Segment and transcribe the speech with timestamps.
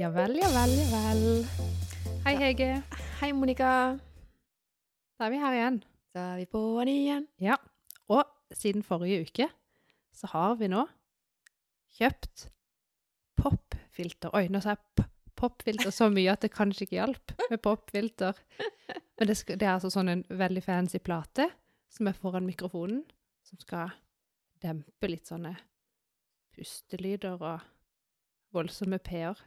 [0.00, 1.24] Ja vel, ja vel, ja vel.
[2.24, 2.68] Hei, Hege.
[3.20, 3.98] Hei, Monica.
[5.20, 5.76] Da er vi her igjen.
[6.16, 7.26] Da er vi på'n igjen.
[7.40, 7.58] Ja.
[8.08, 8.24] Og
[8.56, 9.48] siden forrige uke
[10.16, 10.86] så har vi nå
[11.98, 12.48] kjøpt
[13.40, 14.32] popfilter.
[14.36, 15.06] Oi, nå sa jeg
[15.38, 18.40] popfilter så mye at det kanskje ikke hjalp med popfilter.
[19.20, 21.50] Men det, det er altså sånn en veldig fancy plate
[21.90, 23.02] som er foran mikrofonen,
[23.46, 23.90] som skal
[24.62, 25.54] dempe litt sånne
[26.54, 27.60] pustelyder og
[28.54, 29.38] voldsomme p-er.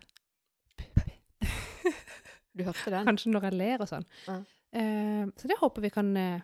[2.54, 3.06] Du hørte den?
[3.08, 4.04] Kanskje når jeg ler og sånn.
[4.28, 4.36] Ja.
[4.78, 6.44] Eh, så det håper vi kan eh,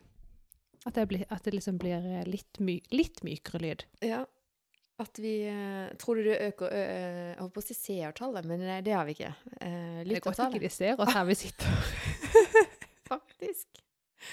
[0.87, 3.85] at, det blir, at det liksom blir eh, litt, my, litt mykere lyd.
[4.05, 4.23] Ja.
[4.99, 8.95] At vi eh, Tror du det øker Jeg holdt på å si seertallet, men det
[8.95, 9.29] har vi ikke.
[9.61, 11.93] Eh, Det er godt ikke de ser oss her vi sitter.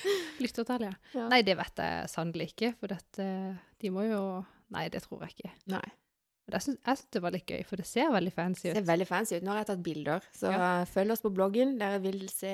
[0.17, 0.41] Faktisk.
[0.47, 1.21] Lyttertallet, ja.
[1.21, 1.29] Ja.
[1.33, 3.29] Nei, det vet jeg sannelig ikke, for dette,
[3.83, 4.23] de må jo
[4.75, 5.53] Nei, det tror jeg ikke.
[5.71, 5.85] Nei.
[6.47, 8.75] Men jeg syns, det var litt gøy, for det ser veldig fancy ut.
[8.75, 9.45] Det ser veldig fancy ut.
[9.47, 10.59] Nå har jeg tatt bilder, så Ja.
[10.81, 11.77] eh, følg oss på bloggen.
[11.79, 12.51] Dere vil se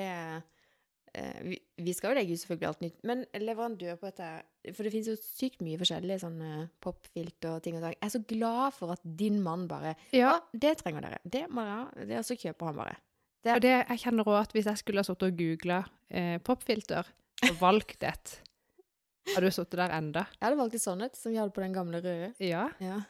[1.13, 4.29] eh, vi, vi skal jo legge ut selvfølgelig alt nytt, men leverandør på dette
[4.77, 6.51] For det finnes jo sykt mye forskjellige sånne
[6.85, 7.95] popfilter og ting og tang.
[7.97, 11.19] Jeg er så glad for at din mann bare Ja, det trenger dere.
[11.25, 12.05] Det må dere.
[12.07, 12.95] Det, og så kjøper han bare.
[13.57, 17.09] og det, jeg kjenner òg at hvis jeg skulle ha sittet og googla eh, popfilter
[17.49, 18.37] og valgt et
[19.33, 20.25] Har du sittet der enda?
[20.39, 22.33] Jeg hadde valgt et sånt et, som vi hadde på den gamle røde.
[22.43, 23.01] Ja, Ja.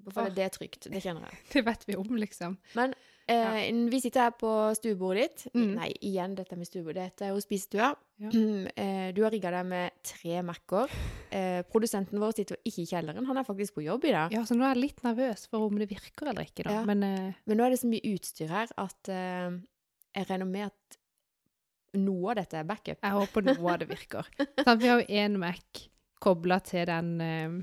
[0.00, 0.86] Hvorfor det, det er trygt.
[0.88, 1.38] Det kjenner jeg.
[1.52, 2.54] det vet vi om, liksom.
[2.72, 2.94] Men
[3.28, 5.42] eh, vi sitter her på stuebordet ditt.
[5.52, 5.74] Mm.
[5.76, 6.96] Nei, igjen dette med stuebord.
[6.96, 7.90] Dette er jo spisestua.
[8.20, 8.30] Ja.
[8.80, 10.92] Eh, du har rigga deg med tre Mac-er.
[11.36, 13.26] Eh, produsenten vår sitter ikke i kjelleren.
[13.28, 14.32] Han er faktisk på jobb i dag.
[14.32, 16.78] Ja, så nå er jeg litt nervøs for om det virker eller ikke, da.
[16.78, 16.86] Ja.
[16.88, 19.52] Men eh, Men nå er det så mye utstyr her at eh,
[20.16, 20.99] jeg regner med at
[21.98, 22.98] noe av dette er backup.
[23.02, 24.28] jeg håper noe av det virker.
[24.64, 25.86] Sånn, vi har jo én Mac
[26.20, 27.58] kobla til den uh,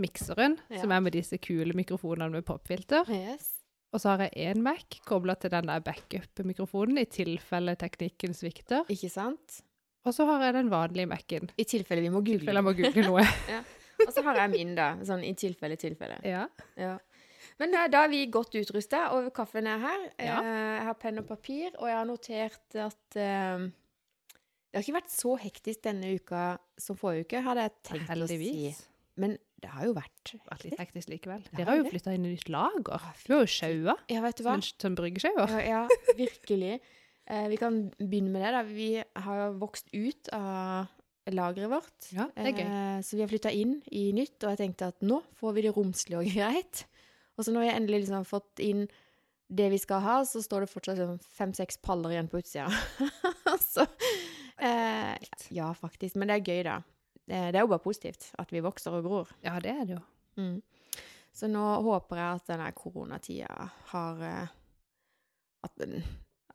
[0.00, 0.80] mikseren, Ja.
[0.82, 3.04] som er med disse kule mikrofonene med popfilter.
[3.12, 3.50] Yes.
[3.92, 8.86] Og så har jeg én Mac kobla til den der backup-mikrofonen i tilfelle teknikken svikter.
[8.88, 9.60] Ikke sant?
[10.06, 11.50] Og så har jeg den vanlige Mac-en.
[11.60, 12.38] I tilfelle vi må google.
[12.46, 13.26] tilfelle jeg må google noe.
[14.06, 14.94] Og så har jeg min, da.
[15.04, 16.16] Sånn i tilfelle, tilfelle.
[16.24, 16.46] Ja.
[16.80, 16.94] Ja.
[17.60, 20.06] Men da, da er vi godt utrusta, og kaffen er her.
[20.16, 20.38] Ja.
[20.40, 23.66] Eh, Jeg har penn og papir, og jeg har notert at uh,
[24.70, 26.44] det har ikke vært så hektisk denne uka
[26.80, 28.70] som forrige uke, hadde jeg tenkt å si.
[29.20, 31.42] Men det har jo vært Vært litt hektisk likevel.
[31.52, 33.02] Dere har jo flytta inn i nytt lager.
[33.26, 33.96] Du har jo sjaua.
[34.08, 34.54] Ja, vet du hva?
[34.56, 35.52] Som sånn bryggesjauer.
[35.60, 36.78] Ja, ja virkelig.
[37.30, 38.60] Eh, vi kan begynne med det, da.
[38.66, 38.86] Vi
[39.22, 40.88] har jo vokst ut av
[41.30, 42.08] lageret vårt.
[42.10, 42.64] Ja, det er gøy.
[42.64, 45.62] Eh, så vi har flytta inn i nytt, og jeg tenkte at nå får vi
[45.62, 46.80] det romslig og greit.
[47.40, 48.84] Og så når jeg endelig liksom har fått inn
[49.50, 52.68] det vi skal ha, så står det fortsatt sånn fem-seks paller igjen på utsida.
[53.72, 53.86] så
[54.62, 55.16] eh,
[55.56, 56.14] Ja, faktisk.
[56.20, 56.76] Men det er gøy, da.
[57.26, 59.32] Eh, Det er jo bare positivt at vi vokser og gror.
[59.42, 60.02] Ja, det er det jo.
[60.38, 60.58] Mm.
[61.34, 64.54] Så nå håper jeg at denne koronatida har eh,
[65.66, 65.84] at,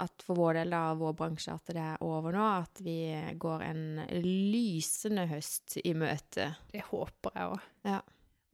[0.05, 2.47] at for vår del av vår bransje at det er over nå.
[2.63, 2.97] At vi
[3.41, 3.85] går en
[4.23, 6.53] lysende høst i møte.
[6.71, 7.71] Det håper jeg òg.
[7.91, 7.99] Ja.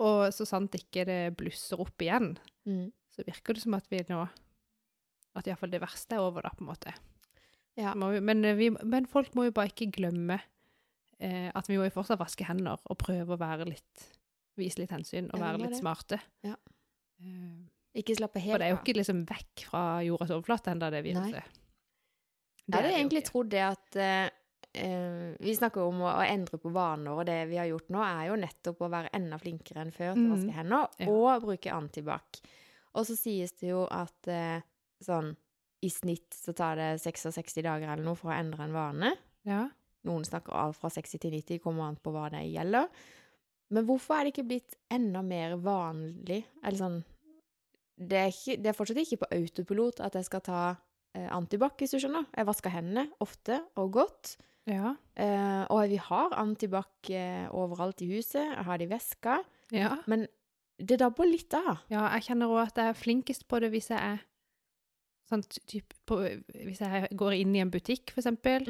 [0.01, 2.33] Og så sant ikke det blusser opp igjen,
[2.65, 2.91] Mm.
[3.09, 4.21] så virker det som at vi nå
[5.35, 6.91] At iallfall det verste er over, da, på en måte.
[7.79, 7.93] Ja.
[7.95, 10.41] Vi, men, eh, vi, men folk må jo bare ikke glemme
[11.21, 14.09] eh, at vi må jo fortsatt vaske hender og prøve å være litt
[14.59, 15.79] Vise litt hensyn og være litt det.
[15.79, 16.19] smarte.
[16.43, 16.57] Ja.
[17.23, 18.57] Eh, Ikke slappe helt av.
[18.57, 21.31] for det er jo ikke liksom vekk fra jordas overflate ennå, det viruset.
[21.31, 21.43] Nei.
[22.67, 24.29] Det er hadde det egentlig trodd det at eh,
[24.73, 28.01] eh, Vi snakker om å, å endre på vaner, og det vi har gjort nå,
[28.03, 30.35] er jo nettopp å være enda flinkere enn før til å Mhm.
[30.35, 31.07] vaske hender, Ja.
[31.09, 32.41] og bruke antibac.
[32.95, 34.61] Og så sies det jo at eh,
[35.01, 35.35] sånn
[35.83, 39.17] i snitt så tar det 66 dager eller noe for å endre en vane.
[39.45, 39.69] Ja.
[40.05, 42.87] Noen snakker alt fra 60 til 90, kommer an på hva det gjelder.
[43.71, 46.43] Men hvorfor er det ikke blitt enda mer vanlig?
[46.63, 47.03] Eller sånn
[47.97, 50.75] Det er, ikke, det er fortsatt ikke på autopilot at jeg skal ta
[51.13, 52.27] antibac, hvis du skjønner.
[52.37, 54.35] Jeg vasker hendene ofte og godt.
[54.69, 54.93] Ja.
[55.17, 58.43] Eh, og vi har antibac eh, overalt i huset.
[58.43, 59.41] Jeg har det i veska.
[59.75, 59.95] ja.
[60.07, 60.27] Men
[60.81, 61.83] det dabber litt av.
[61.93, 64.23] Ja, jeg kjenner òg at jeg er flinkest på det hvis jeg er
[65.29, 66.17] sånn typ på,
[66.57, 68.65] Hvis jeg går inn i en butikk, for eksempel,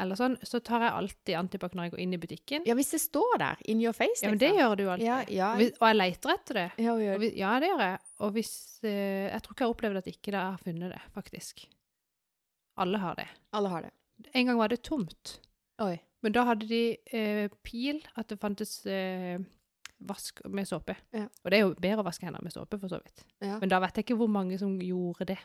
[0.00, 2.66] eller sånn, så tar jeg alltid antibac når jeg går inn i butikken.
[2.68, 4.60] Ja, hvis det står der, in your face, Ja, men det liksom.
[4.62, 5.06] gjør du alltid.
[5.06, 5.50] Ja, ja.
[5.52, 6.66] Og, hvis, og jeg leter etter det.
[6.82, 7.98] Ja, gjør hvis, ja, det gjør jeg.
[8.24, 8.52] Og hvis
[8.84, 11.66] uh, Jeg tror ikke jeg har opplevd at ikke det har funnet det, faktisk.
[12.84, 13.28] Alle har det.
[13.54, 13.92] Alle har det.
[14.34, 15.38] En gang var det tomt.
[15.82, 15.96] Oi.
[16.24, 19.36] Men da hadde de uh, pil, at det fantes uh,
[20.08, 20.96] vask med såpe.
[21.14, 21.26] Ja.
[21.44, 23.26] Og det er jo bedre å vaske hendene med såpe, for så vidt.
[23.44, 23.58] Ja.
[23.60, 25.38] Men da vet jeg ikke hvor mange som gjorde det.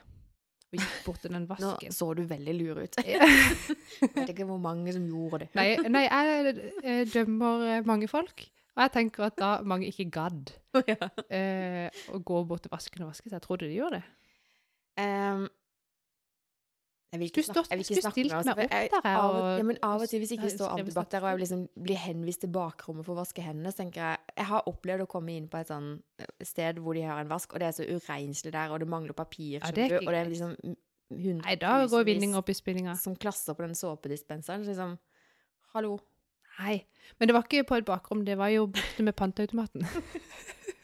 [0.70, 1.90] Og gikk bort til den vasken.
[1.90, 3.00] Nå så du veldig lur ut.
[3.06, 5.50] Jeg vet ikke hvor mange som gjorde det.
[5.58, 8.46] Nei, nei, jeg eh, dømmer eh, mange folk,
[8.76, 10.54] og jeg tenker at da mange ikke gadd
[10.92, 11.10] ja.
[11.34, 13.40] eh, å gå bort til vasken og vaske seg.
[13.40, 14.06] Jeg trodde de gjorde det.
[15.02, 15.48] Ehm,
[17.10, 19.80] jeg vil ikke Skulle snakke, jeg vil ikke stilt meg opp der, av, ja, men
[19.82, 22.52] av og til, hvis jeg ikke står antibac der, og jeg liksom blir henvist til
[22.54, 25.58] bakrommet for å vaske hendene, så tenker jeg Jeg har opplevd å komme inn på
[25.58, 25.90] et sånn
[26.46, 29.18] sted hvor de har en vask, og det er så urenslig der, og det mangler
[29.18, 30.78] papir, Ja, det du, ikke og det er liksom
[31.10, 32.94] Nei, da går vinninga opp i spillinga.
[32.96, 34.62] som klasser på den såpedispenseren.
[34.62, 35.00] Så liksom
[35.74, 35.96] Hallo.
[36.60, 36.84] Nei.
[37.18, 39.86] Men det var ikke på et bakrom, det var jo borte med panteautomaten.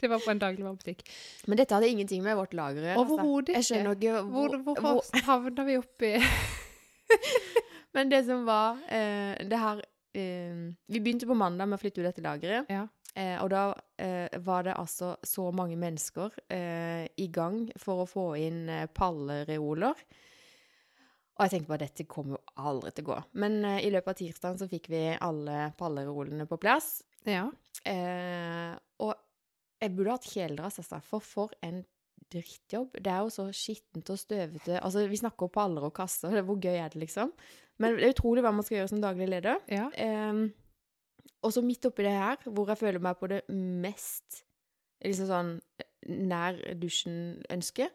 [0.00, 1.02] det var på en dagligvarebutikk.
[1.46, 2.98] Men dette hadde ingenting med vårt lager å gjøre.
[3.00, 3.14] altså.
[3.18, 6.12] Overhodet skjønner ikke Hvor, hvor, hvor havna vi oppi
[7.96, 10.62] Men det som var eh, Det her eh,
[10.92, 12.68] Vi begynte på mandag med å flytte ut dette lageret.
[12.72, 12.86] Ja.
[13.18, 13.62] Eh, og da
[13.98, 18.84] eh, var det altså så mange mennesker eh, i gang for å få inn eh,
[18.94, 20.04] pallereoler.
[21.38, 23.16] Og jeg tenkte bare dette kommer jo aldri til å gå.
[23.38, 26.96] Men i løpet av tirsdagen så fikk vi alle pallereolene på plass.
[27.30, 27.44] Ja.
[27.86, 28.72] Eh,
[29.06, 29.14] og
[29.80, 31.00] jeg burde hatt kjeledress, altså.
[31.04, 31.82] For for en
[32.32, 32.98] drittjobb.
[33.00, 34.78] Det er jo så skittent og støvete.
[34.82, 36.40] Altså, vi snakker om paller og kasser.
[36.44, 37.32] Hvor gøy er det, liksom?
[37.78, 39.60] Men det er utrolig hva man skal gjøre som daglig leder.
[39.72, 39.88] ja.
[40.30, 40.48] Um,
[41.46, 44.40] og så midt oppi det her, hvor jeg føler meg på det mest
[45.04, 45.52] liksom sånn
[46.08, 47.88] nær dusjen-ønske,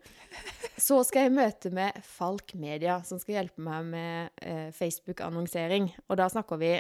[0.86, 5.90] så skal jeg møte med Falk Media, som skal hjelpe meg med eh, Facebook-annonsering.
[6.08, 6.72] Og da snakker vi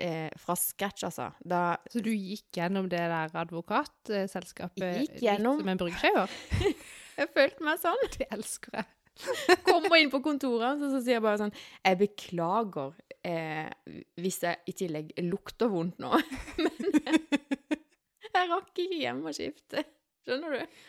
[0.00, 1.30] eh, fra scratch, altså.
[1.44, 5.58] Da Så du gikk gjennom det der advokatselskapet Gikk gjennom.
[5.58, 6.36] litt som en bryggsjauer?
[7.20, 8.04] Jeg følte meg sånn.
[8.18, 8.90] Det elsker jeg.
[9.62, 11.52] Kommer inn på kontoret, så, så sier jeg bare sånn
[11.84, 13.68] Jeg beklager eh,
[14.18, 16.10] hvis jeg i tillegg lukter vondt nå,
[16.64, 16.88] men
[18.34, 19.84] jeg rakk ikke hjem og skifte.
[20.26, 20.80] Skjønner du?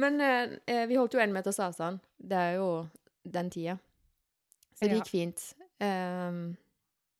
[0.00, 2.00] Men eh, vi holdt jo én meters avstand.
[2.16, 2.70] Det er jo
[3.28, 3.76] den tida.
[4.72, 5.44] Så det gikk fint.
[5.84, 6.40] Ehm,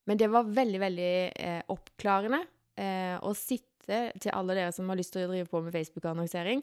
[0.06, 2.42] men det var veldig, veldig eh, oppklarende
[2.78, 6.62] eh, å sitte til alle dere som har lyst til å drive på med Facebook-annonsering.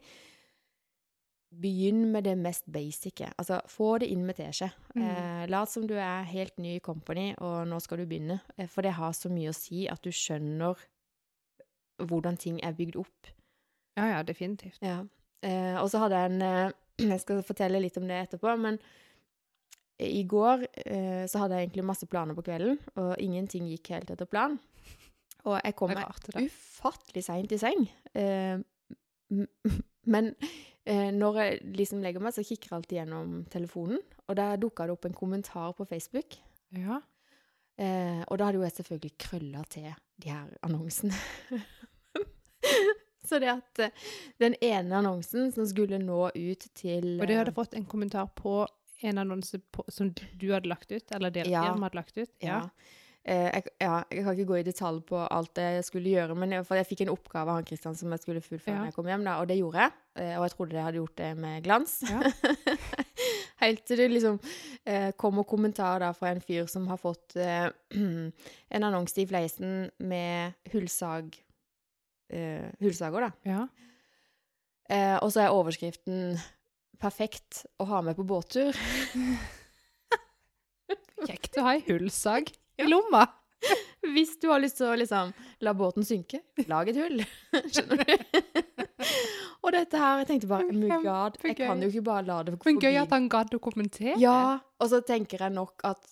[1.64, 3.30] Begynn med det mest basice.
[3.38, 4.72] Altså, få det inn med teskje.
[4.96, 5.04] Mm.
[5.06, 8.40] Eh, lat som du er helt ny i company, og nå skal du begynne.
[8.58, 10.80] Eh, for det har så mye å si at du skjønner
[12.04, 13.34] hvordan ting er bygd opp.
[14.00, 14.82] Ja, ja, definitivt.
[14.82, 15.04] Ja.
[15.46, 16.80] Eh, og så hadde jeg en eh,
[17.14, 18.78] Jeg skal fortelle litt om det etterpå, men
[20.02, 24.14] i går eh, så hadde jeg egentlig masse planer på kvelden, og ingenting gikk helt
[24.14, 24.58] etter plan.
[25.44, 27.86] Og jeg kom Det meg det ufattelig seint i seng.
[28.16, 28.58] Eh,
[30.14, 30.30] men
[30.86, 34.88] eh, når jeg liksom legger meg, så kikker jeg alltid gjennom telefonen, og der dukka
[34.88, 36.38] det opp en kommentar på Facebook.
[36.78, 37.02] Ja.
[37.78, 39.90] Eh, og da hadde jo jeg selvfølgelig krølla til
[40.22, 41.18] de her annonsene.
[43.28, 43.96] så det at eh,
[44.40, 48.30] den ene annonsen som skulle nå ut til Og du hadde eh, fått en kommentar
[48.38, 48.62] på
[49.10, 51.64] en annonse på, som du hadde lagt ut, eller deres Ja.
[51.74, 52.30] hadde lagt ut?
[52.44, 52.62] Ja.
[53.26, 56.36] Eh, jeg, ja, jeg kan ikke gå i detalj på alt det jeg skulle gjøre,
[56.36, 58.80] men jeg, jeg fikk en oppgave av han Kristian som jeg skulle fullføre Ja.
[58.82, 59.94] når jeg kom hjem, da, og det gjorde jeg.
[60.20, 61.94] Eh, og jeg trodde jeg hadde gjort det med glans.
[62.10, 62.20] Ja.
[63.64, 64.40] Helt til det liksom
[64.86, 67.70] eh, kommer kommentar da fra en fyr som har fått eh,
[68.76, 71.32] en annonse i Fleisen med hullsag
[72.34, 73.32] eh, Hullsager, da.
[73.48, 73.64] ja.
[74.92, 76.36] Eh, og så er overskriften
[77.04, 78.78] 'Perfekt å ha med på båttur'.
[81.28, 82.48] Kjekt å ha ei hullsag
[82.80, 83.26] i lomma.
[84.14, 85.32] Hvis du har lyst til å liksom
[85.64, 87.24] la båten synke, lag et hull.
[87.74, 88.16] Skjønner du?
[89.64, 92.58] og dette her, jeg tenkte bare My God, jeg kan jo ikke bare la det
[92.66, 94.18] Men gøy at han gadd å kommentere.
[94.20, 96.04] Ja, og så tenker jeg nok at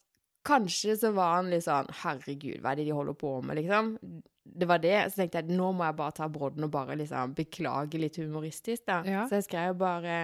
[0.48, 3.94] kanskje så var han litt sånn Herregud, hva er det de holder på med, liksom?
[4.42, 4.98] Det var det.
[5.12, 8.88] Så tenkte jeg nå må jeg bare ta brodden og bare liksom beklage litt humoristisk,
[8.90, 9.04] da.
[9.06, 9.28] Ja.
[9.30, 10.16] Så jeg skrev bare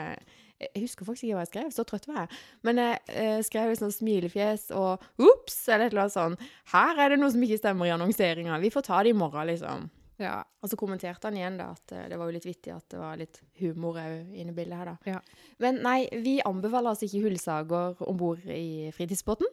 [0.57, 2.39] Jeg husker faktisk ikke hva jeg skrev, så trøtt var jeg.
[2.65, 6.37] Men jeg eh, skrev et sånt smilefjes og 'ops' eller et eller annet sånn
[6.73, 8.57] 'Her er det noe som ikke stemmer i annonseringa.
[8.63, 9.89] Vi får ta det i morgen', liksom.
[10.17, 10.41] Ja.
[10.63, 12.97] Og så kommenterte han igjen da at eh, det var jo litt vittig at det
[12.97, 14.97] var litt humor òg inne i bildet her, da.
[15.05, 15.21] Ja.
[15.61, 19.47] Men nei, vi anbefaler altså ikke hullsager om bord i fritidsbåten.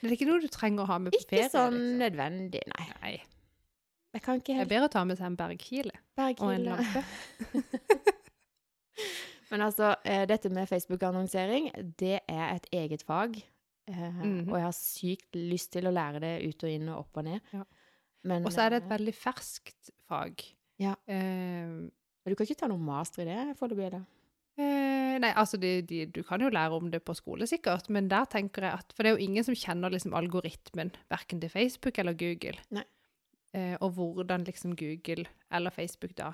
[0.00, 1.52] Det er ikke noe du trenger å ha med på Ikke ferie.
[1.52, 2.00] sånn liksom.
[2.00, 2.88] nødvendig, nei.
[3.02, 3.14] Nei.
[4.14, 6.64] Jeg kan ikke Det er helt bedre å ta med seg en bergkile og en
[6.70, 7.04] lampe.
[9.54, 11.68] Men altså, eh, dette med Facebook-annonsering,
[12.00, 13.36] det er et eget fag.
[13.86, 14.50] Mm -hmm.
[14.50, 17.24] Og jeg har sykt lyst til å lære det ut og inn og opp og
[17.24, 17.40] ned.
[17.52, 17.62] Ja.
[18.24, 20.42] Men Og så er det et eh, veldig ferskt fag.
[20.78, 20.94] Ja.
[21.06, 21.90] Men
[22.26, 23.90] Du kan ikke ta noe master i det foreløpig?
[23.92, 24.00] da?
[24.58, 28.08] Eh, nei, altså de, de, du kan jo lære om det på skole sikkert, men
[28.08, 31.50] der tenker jeg at For det er jo ingen som kjenner liksom algoritmen, verken til
[31.50, 32.84] Facebook eller Google.
[33.54, 36.32] Eh, og hvordan liksom Google eller Facebook da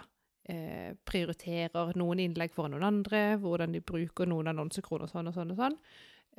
[0.50, 5.54] eh, prioriterer noen innlegg foran noen andre, hvordan de bruker noen annonsekroner sånn og sånn
[5.54, 5.78] og sånn.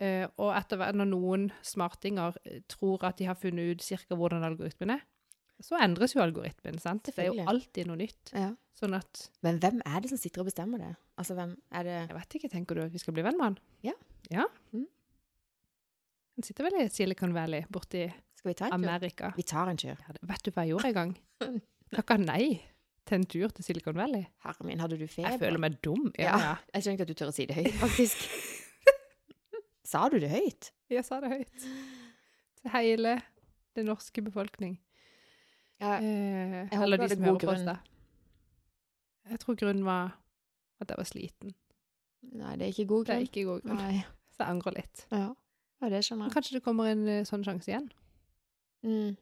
[0.01, 4.18] Eh, og etter hvert når noen smartinger eh, tror at de har funnet ut cirka
[4.18, 5.03] hvordan algoritmen er,
[5.62, 7.06] så endres jo algoritmen, sant?
[7.06, 8.32] Det er jo alltid noe nytt.
[8.34, 8.50] Ja.
[8.77, 10.96] Sånn at, Men hvem er det som sitter og bestemmer det?
[11.22, 13.51] Altså, hvem er det jeg vet ikke, tenker du at vi skal bli venn med
[13.51, 13.60] han?
[13.86, 13.94] Ja.
[14.34, 14.48] Ja?
[14.74, 14.88] Mm.
[16.39, 18.08] Han sitter vel i Silicon Valley, borti?
[18.72, 19.30] Amerika.
[19.38, 19.94] Vi tar en tur.
[19.94, 21.12] Ja, vet du hva jeg gjorde en gang?
[21.94, 22.56] Takka nei
[23.12, 24.24] til en tur til Silicon Valley.
[24.46, 25.30] Herre min, hadde du feber?
[25.36, 26.08] Jeg føler meg dum.
[26.18, 26.53] Ja, Ja.
[26.74, 28.24] Jeg skjønner ikke at du tør å si det høyt, faktisk.
[29.91, 30.70] Sa du det høyt?
[30.91, 31.65] Jeg sa det høyt.
[32.62, 33.18] Til hele
[33.75, 34.77] den norske befolkning.
[35.82, 37.70] Ja, Eh, håper eller du de hadde som god grunn.
[39.32, 40.12] Jeg tror grunnen var
[40.82, 41.53] at jeg var sliten.
[42.38, 43.18] nei, det er ikke god grunn.
[43.18, 43.77] Det er ikke god grunn.
[43.82, 44.03] Nei.
[44.36, 45.06] Så jeg angrer litt.
[45.12, 45.24] Ja.
[45.82, 46.36] ja, det skjønner Men jeg.
[46.38, 47.89] kanskje det kommer en eh, sånn sjanse igjen?
[48.86, 49.18] Mm.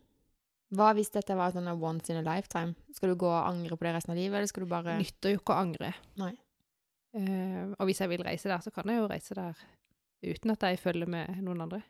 [0.75, 2.75] Hva hvis dette var sånn once in a lifetime?
[2.93, 5.33] Skal du gå og angre på det resten av livet, eller skal du bare Nytter
[5.33, 5.93] jo ikke å angre.
[6.21, 6.35] Nei.
[7.17, 9.57] Uh, og hvis jeg vil reise der, så kan jeg jo reise der
[10.29, 11.81] uten at jeg følger med noen andre.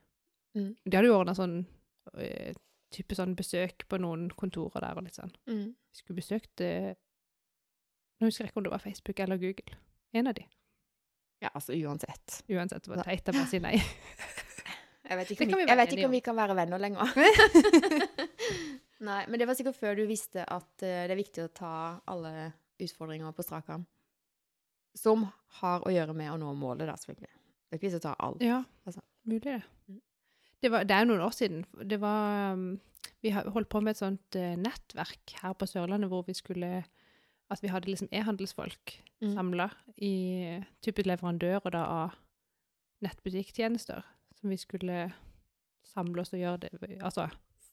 [0.55, 0.71] Mm.
[0.85, 1.57] De hadde jo ordna sånn
[2.15, 2.51] uh,
[2.95, 5.33] type sånn besøk på noen kontorer der og litt sånn.
[5.49, 5.67] mm.
[5.89, 6.93] Vi skulle besøkt uh,
[8.19, 9.77] Nå husker jeg ikke om det var Facebook eller Google.
[10.11, 10.43] En av de.
[11.39, 12.41] Ja, altså uansett.
[12.51, 13.77] Uansett, det var teit å bare si nei.
[15.09, 17.13] Jeg vet ikke, om vi, jeg vet ikke om vi kan være venner lenger.
[19.09, 21.71] Nei, men det var sikkert før du visste at eh, det er viktig å ta
[22.11, 22.51] alle
[22.83, 23.85] utfordringer på strak arm.
[24.97, 25.25] Som
[25.61, 27.31] har å gjøre med å nå målet, da, selvfølgelig.
[27.31, 28.43] Det er ikke vits å ta alt.
[28.43, 29.01] Ja, Altså.
[29.29, 29.61] mulig det.
[29.89, 29.99] Mm.
[30.59, 31.65] Det, var, det er jo noen år siden.
[31.87, 32.63] Det var um,
[33.23, 36.83] Vi holdt på med et sånt eh, nettverk her på Sørlandet hvor vi skulle
[37.49, 39.33] At vi hadde liksom e-handelsfolk Mm.
[39.35, 39.65] samla
[39.99, 40.13] i
[40.79, 42.13] type leverandører da av
[43.03, 44.05] nettbutikktjenester.
[44.39, 45.11] Som vi skulle
[45.83, 47.27] samle oss og gjøre det Altså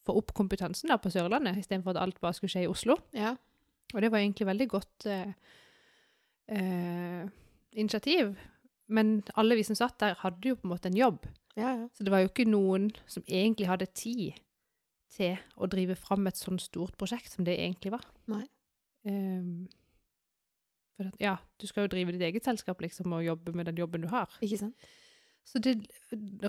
[0.06, 2.96] få opp kompetansen der på Sørlandet, istedenfor at alt bare skulle skje i Oslo.
[3.16, 3.35] Ja.
[3.94, 5.32] Og det var egentlig veldig godt eh,
[6.52, 7.26] eh,
[7.73, 8.37] initiativ.
[8.87, 11.26] Men alle vi som satt der, hadde jo på en måte en jobb.
[11.56, 11.88] Ja, ja.
[11.94, 14.38] Så det var jo ikke noen som egentlig hadde tid
[15.16, 18.04] til å drive fram et sånn stort prosjekt som det egentlig var.
[18.30, 18.44] Nei.
[19.06, 19.66] Um,
[20.96, 23.78] for at, ja, du skal jo drive ditt eget selskap liksom, og jobbe med den
[23.80, 24.30] jobben du har.
[24.44, 24.88] Ikke sant?
[25.47, 25.76] Så det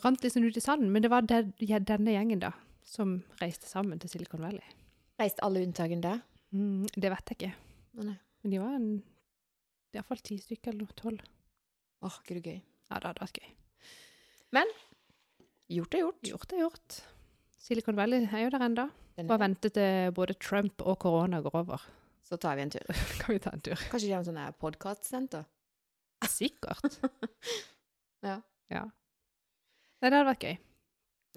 [0.04, 0.90] rant liksom ut i sanden.
[0.94, 2.52] Men det var den, ja, denne gjengen da,
[2.88, 4.64] som reiste sammen til Silicon Valley.
[5.22, 6.24] Reiste alle unntakene der?
[6.56, 7.54] Mm, det vet jeg ikke.
[8.02, 8.18] Nei.
[8.42, 8.90] Men de var en,
[9.94, 11.22] i hvert fall ti stykker eller tolv.
[12.06, 12.60] Åh, ikke det gøy.
[12.88, 13.56] Ja, det hadde vært gøy.
[14.56, 14.70] Men
[15.68, 16.20] Gjort er gjort.
[16.24, 16.98] Gjort er gjort.
[17.60, 18.86] Silicon Valley er jo der enda.
[19.18, 21.84] Bare vente til både Trump og korona går over.
[22.24, 22.88] Så tar vi en tur.
[23.20, 23.76] kan vi ta en tur.
[23.92, 25.48] Kanskje de har en sånn podkastsenter?
[26.32, 27.02] Sikkert.
[28.26, 28.40] Ja.
[28.74, 28.86] Ja.
[30.02, 30.58] Nei, det hadde vært gøy.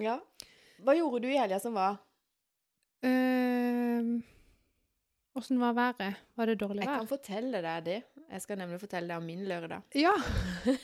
[0.05, 0.17] Ja.
[0.85, 1.99] Hva gjorde du i helga som var?
[5.37, 6.23] Åssen uh, var været?
[6.37, 6.89] Var det dårlig vær?
[6.89, 7.99] Jeg kan fortelle deg det.
[8.31, 9.83] Jeg skal nemlig fortelle deg om min lørdag.
[9.99, 10.13] Ja.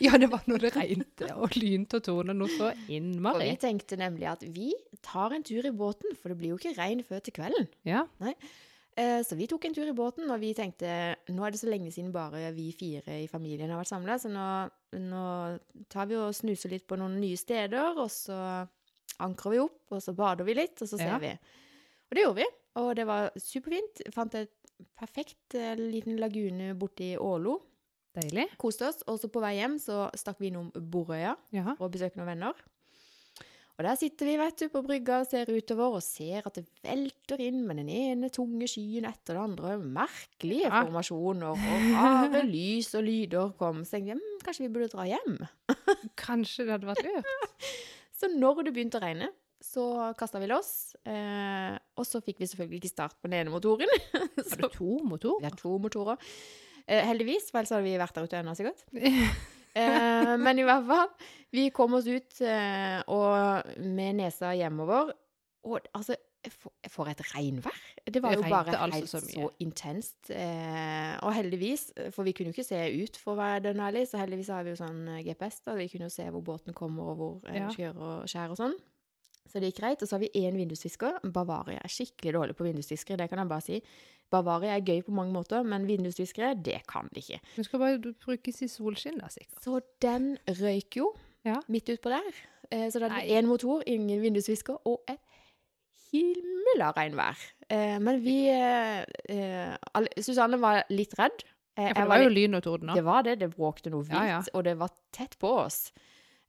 [0.02, 3.52] ja, det var når det regnet og lynte og torna noe så Og innmari.
[3.52, 4.72] vi tenkte nemlig at vi
[5.04, 7.68] tar en tur i båten, for det blir jo ikke regn før til kvelden.
[7.86, 8.02] Ja.
[8.24, 8.34] Eh,
[8.96, 10.88] Så vi tok en tur i båten, og vi tenkte
[11.28, 14.30] nå er det så lenge siden bare vi fire i familien har vært samla, så
[14.32, 14.44] nå,
[15.04, 15.24] nå
[15.92, 18.38] tar vi og snuser litt på noen nye steder, og så
[19.20, 21.18] ankrer vi opp, og så bader vi litt, og så ser Ja.
[21.20, 21.34] vi.
[22.08, 22.46] Og det gjorde vi,
[22.80, 24.00] og det var superfint.
[24.14, 24.52] Fant et
[24.96, 27.58] perfekt eh, liten lagune borti Ålo.
[28.16, 28.46] Deilig.
[28.56, 29.02] Koste oss.
[29.08, 31.74] Og så på vei hjem så stakk vi innom Borøya Ja.
[31.78, 32.54] og besøke noen venner.
[33.76, 36.62] Og der sitter vi vet du, på brygga og ser utover og ser at det
[36.80, 39.75] velter inn med den ene tunge skyen etter den andre.
[39.78, 40.80] Merkelige Ja.
[40.87, 41.61] formasjoner og
[41.92, 43.83] rare lys og lyder kom.
[43.85, 45.37] Så tenkte jeg hm, kanskje vi burde dra hjem.
[46.25, 47.68] Kanskje det hadde vært lurt.
[48.18, 49.28] Så når det begynte å regne,
[49.61, 49.83] så
[50.16, 50.95] kasta vi loss.
[51.04, 53.90] Eh, og så fikk vi selvfølgelig ikke start på den ene motoren.
[54.40, 55.42] Har du to motorer?
[55.42, 56.16] vi har to motorer.
[56.87, 58.87] Eh, heldigvis, for ellers hadde vi vært der ute ennå, sikkert.
[59.76, 61.11] Eh, men i hvert fall,
[61.52, 65.12] vi kom oss ut eh, og med nesa hjemover.
[65.66, 66.16] Og altså,
[66.52, 67.78] for, for et regnvær!
[68.06, 70.30] Det var Det jo bare regnet altså helt så så, intenst.
[70.30, 74.04] Eh, og heldigvis, for vi kunne jo ikke se ut, for å være dønn ærlig,
[74.06, 75.75] så heldigvis har vi jo sånn eh, GPS, da.
[75.78, 77.73] Vi kunne jo se hvor båten kommer, og hvor den Ja.
[77.75, 78.76] skjør og skjær og sånn.
[79.47, 80.02] Så det gikk greit.
[80.02, 81.18] Og så har vi én vindusvisker.
[81.35, 83.80] Bavaria er skikkelig dårlig på vindusviskere, det kan jeg bare si.
[84.30, 87.40] Bavaria er gøy på mange måter, men vindusviskere, det kan de ikke.
[87.56, 89.62] Du skal bare brukes i solskinn, da, sikkert.
[89.62, 91.12] Så den røyk jo
[91.47, 91.61] Ja.
[91.68, 92.33] midt utpå der.
[92.73, 93.28] Eh, så det Nei.
[93.30, 95.21] én motor, ingen vindusvisker og et
[96.12, 97.37] himla regnvær.
[97.71, 99.76] Eh, men vi eh,
[100.23, 101.45] Susanne var litt redd.
[101.76, 103.35] Ja, for det var var jo lyn og torden det var det.
[103.42, 104.42] Det bråkte noe vilt, Ja, ja.
[104.54, 105.92] og det var tett på oss.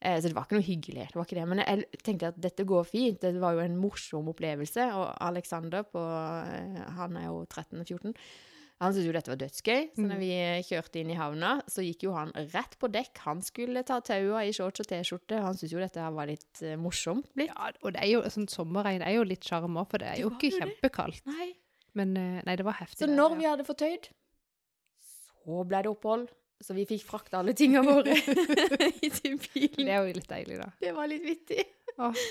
[0.01, 1.08] Eh, så det var ikke noe hyggelig.
[1.10, 1.48] det var ikke det.
[1.50, 3.20] Men jeg tenkte at dette går fint.
[3.22, 4.84] Det var jo en morsom opplevelse.
[4.94, 8.13] Og Alexander, på, eh, han er jo 13-14,
[8.80, 10.08] Han syntes jo dette var dødsgøy, så Mm.
[10.12, 10.27] når vi
[10.70, 13.18] kjørte inn i havna, så gikk jo han rett på dekk.
[13.25, 15.39] Han skulle ta taua i shorts og T-skjorte.
[15.42, 17.50] Han syntes jo dette var litt eh, morsomt blitt.
[17.50, 20.13] Ja, og det er jo sånn sommerregn er jo litt sjarm òg, for det er
[20.13, 21.25] Det jo ikke jo kjempekaldt.
[21.25, 21.54] Nei.
[21.96, 23.00] Men eh, nei, det var heftig.
[23.01, 24.10] Så når vi hadde fått tøyd,
[25.01, 26.27] så ble det opphold.
[26.64, 28.16] Så vi fikk frakta alle tinga våre
[29.06, 29.88] i til Det bilen.
[29.94, 30.72] er jo litt deilig, da.
[30.82, 31.62] Det var litt vittig.
[32.02, 32.24] Åh.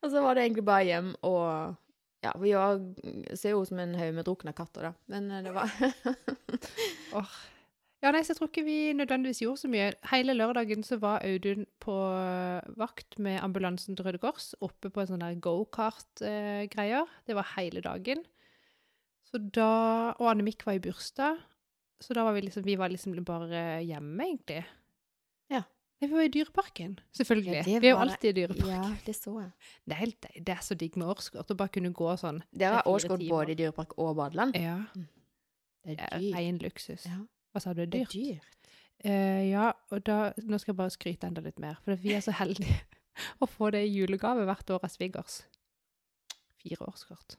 [0.00, 1.76] Og så var det egentlig bare hjem og
[2.24, 2.76] Ja, vi var,
[3.38, 4.92] ser jo ut som en haug med drukna katter, da.
[5.08, 5.70] Men eh, det var
[7.20, 7.38] Åh.
[8.00, 9.90] Ja, nei, så jeg tror ikke vi nødvendigvis gjorde så mye.
[10.08, 15.02] Hele lørdagen så var Audun på eh, vakt med ambulansen til Røde Kors, oppe på
[15.02, 17.08] en sånn der go-kart-greier.
[17.28, 18.24] det var hele dagen.
[19.28, 21.38] Så da, og Annemik var i bursdag,
[22.00, 24.62] så da var vi liksom, vi var liksom bare hjemme, egentlig.
[25.52, 25.62] Ja.
[26.00, 27.58] Vi var i dyreparken, selvfølgelig.
[27.58, 28.70] Ja, vi er jo alltid i dyreparken.
[28.72, 29.50] Ja, det så jeg.
[29.84, 32.38] Det er, helt, det er så digg med årskort, å bare kunne gå sånn.
[32.56, 34.56] Det var årskort både i dyrepark og badeland.
[34.56, 34.78] Ja,
[35.84, 37.04] Det det er ren luksus.
[37.08, 37.18] Ja,
[37.52, 38.16] Hva sa du, det er dyrt?
[38.16, 38.72] dyrt.
[39.04, 42.24] Eh, ja, og da, nå skal jeg bare skryte enda litt mer, for vi er
[42.24, 42.80] så heldige
[43.40, 45.42] å få det i julegave hvert år av svigers.
[46.60, 47.36] Fire årskort.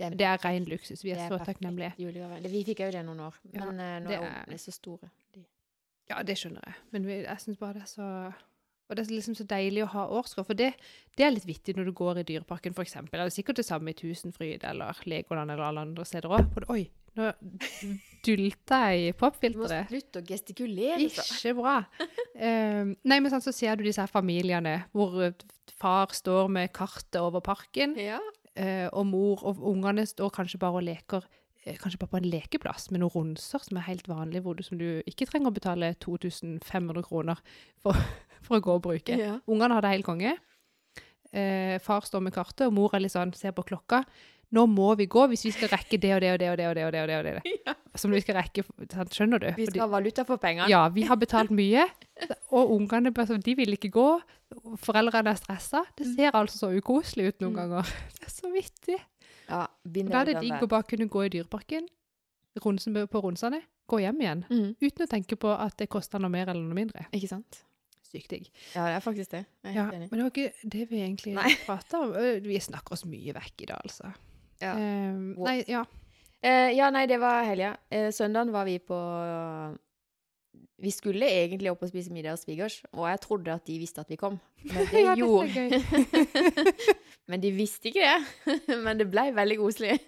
[0.00, 1.02] Det Det er ren luksus.
[1.04, 1.92] Vi er, er så perfekt takknemlige.
[2.00, 2.40] julegave.
[2.48, 5.10] Vi fikk jo det noen år, Ja, men eh, nå det er ungene så store.
[5.36, 5.42] De.
[6.10, 6.74] Ja, det skjønner jeg.
[6.94, 8.06] Men vi, jeg syns bare det er så
[8.90, 10.72] Og det er liksom så deilig å ha årskort, for det,
[11.16, 13.20] det er litt vittig når du går i Dyreparken, eksempel.
[13.20, 16.58] Det er sikkert det samme i Tusenfryd eller Legoland eller alle andre steder òg.
[16.74, 17.28] Oi, nå
[18.26, 19.88] dulta jeg i Du må popfilteret.
[19.92, 21.08] slutte å gestikulere.
[21.10, 21.22] så.
[21.38, 21.76] Ikke bra.
[22.34, 25.32] Um, nei, men sånn, så ser du disse her familiene hvor
[25.80, 28.18] far står med kartet over parken, Ja.
[28.56, 31.26] Eh, og mor og ungene står kanskje bare og leker
[31.64, 34.64] eh, Kanskje bare på en lekeplass med noen runser som er helt vanlige, hvor du,
[34.66, 37.42] som du ikke trenger å betale 2500 kroner
[37.82, 37.98] for,
[38.44, 39.18] for å gå og bruke.
[39.18, 39.38] Ja.
[39.50, 40.36] Ungene har det helt konge.
[41.30, 44.02] Eh, far står med kartet, og mor er litt sånn, ser på klokka.
[44.52, 46.66] Nå må vi gå hvis vi skal rekke det og det og det og det.
[46.66, 47.58] og det og det, og det, og det.
[47.66, 47.74] Ja.
[47.96, 49.10] Som vi skal rekke, sant?
[49.14, 49.48] skjønner du?
[49.56, 50.68] Vi skal ha valuta for pengene.
[50.70, 51.84] ja, vi har betalt mye,
[52.50, 54.08] og ungene sånn, de vil ikke gå.
[54.82, 55.84] Foreldrene er stressa.
[55.96, 56.14] Det Mm.
[56.16, 57.58] ser altså så ukoselig ut noen Mm.
[57.60, 57.82] ganger.
[58.20, 58.98] Det er så vittig.
[59.48, 61.88] Ja, Da er det digg å bare kunne gå i dyreparken,
[62.54, 64.44] på ronsene, gå hjem igjen.
[64.50, 64.76] Mm.
[64.80, 67.06] Uten å tenke på at det koster noe mer eller noe mindre.
[67.12, 67.62] Ikke sant?
[68.10, 68.48] Sykt digg.
[68.74, 69.46] Ja, det er faktisk det.
[69.64, 71.36] Jeg er Ja, helt men det var ikke det vi egentlig
[71.66, 72.12] prata om.
[72.14, 74.12] Øh, Vi snakker oss mye vekk i dag, altså.
[74.60, 74.74] Ja.
[74.76, 75.46] Wow.
[75.46, 75.84] nei, ja.
[76.40, 77.74] Uh, ja, nei, det var helga.
[77.92, 78.98] Uh, søndagen var vi på
[80.80, 84.00] Vi skulle egentlig opp og spise middag hos svigers, og jeg trodde at de visste
[84.00, 84.38] at vi kom.
[84.64, 85.82] Men det Ja, gjorde
[87.30, 88.78] Men de visste ikke det.
[88.84, 89.98] Men det ble veldig koselig.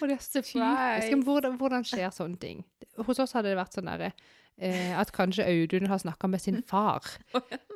[0.00, 1.16] Og det er så.
[1.24, 2.64] Hvordan, hvordan skjer sånne ting?
[3.06, 4.12] Hos oss hadde det vært sånn derre
[4.58, 7.06] eh, at kanskje Audun har snakka med sin far,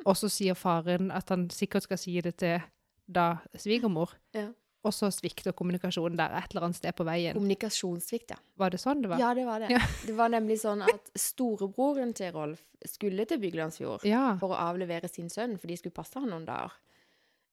[0.03, 2.59] og så sier faren at han sikkert skal si det til
[3.07, 4.13] da svigermor.
[4.35, 4.49] Ja.
[4.83, 7.37] Og så svikter kommunikasjonen der et eller annet sted på veien.
[7.37, 8.39] Kommunikasjonssvikt, ja.
[8.59, 9.21] Var det sånn det var?
[9.21, 9.69] Ja, det var det.
[9.71, 9.79] Ja.
[10.07, 14.33] Det var nemlig sånn at storebroren til Rolf skulle til Byglandsfjord Ja.
[14.41, 16.75] for å avlevere sin sønn, for de skulle passe han noen dager.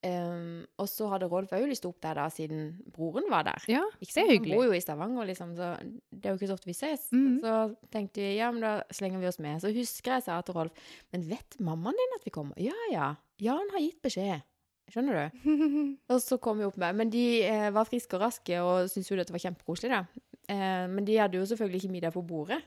[0.00, 3.60] Um, og så hadde Rolf òg lyst opp der, da, siden broren var der.
[3.68, 4.54] ja Ikke det er hyggelig.
[4.56, 5.66] Han bor jo i Stavanger, liksom, så
[6.08, 7.02] det er jo ikke så ofte vi ses.
[7.12, 7.34] Mm.
[7.44, 7.56] Så
[7.92, 9.60] tenkte vi ja, men da slenger vi oss med.
[9.60, 10.72] Så husker jeg sa til Rolf
[11.12, 12.56] Men vet mammaen din at vi kommer?
[12.58, 13.10] Ja ja.
[13.44, 14.40] Ja, han har gitt beskjed.
[14.90, 15.54] Skjønner du?
[16.14, 19.10] Og så kom vi opp med Men de eh, var friske og raske og syntes
[19.12, 20.26] jo dette var kjempekoselig, da.
[20.50, 22.58] Eh, men de hadde jo selvfølgelig ikke middag på bordet.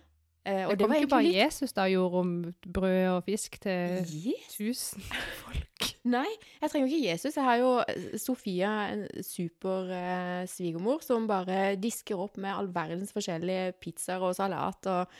[0.45, 2.31] Eh, og Det det var ikke bare litt Jesus da gjorde om
[2.67, 4.49] brød og fisk til Yes.
[4.57, 5.03] tusen
[5.43, 5.69] folk.
[6.03, 6.27] Nei,
[6.61, 7.37] jeg trenger jo ikke Jesus.
[7.39, 12.67] Jeg har jo eh, Sofia, en super eh, svigermor, som bare disker opp med all
[12.75, 15.15] verdens forskjellige pizzaer og salat og,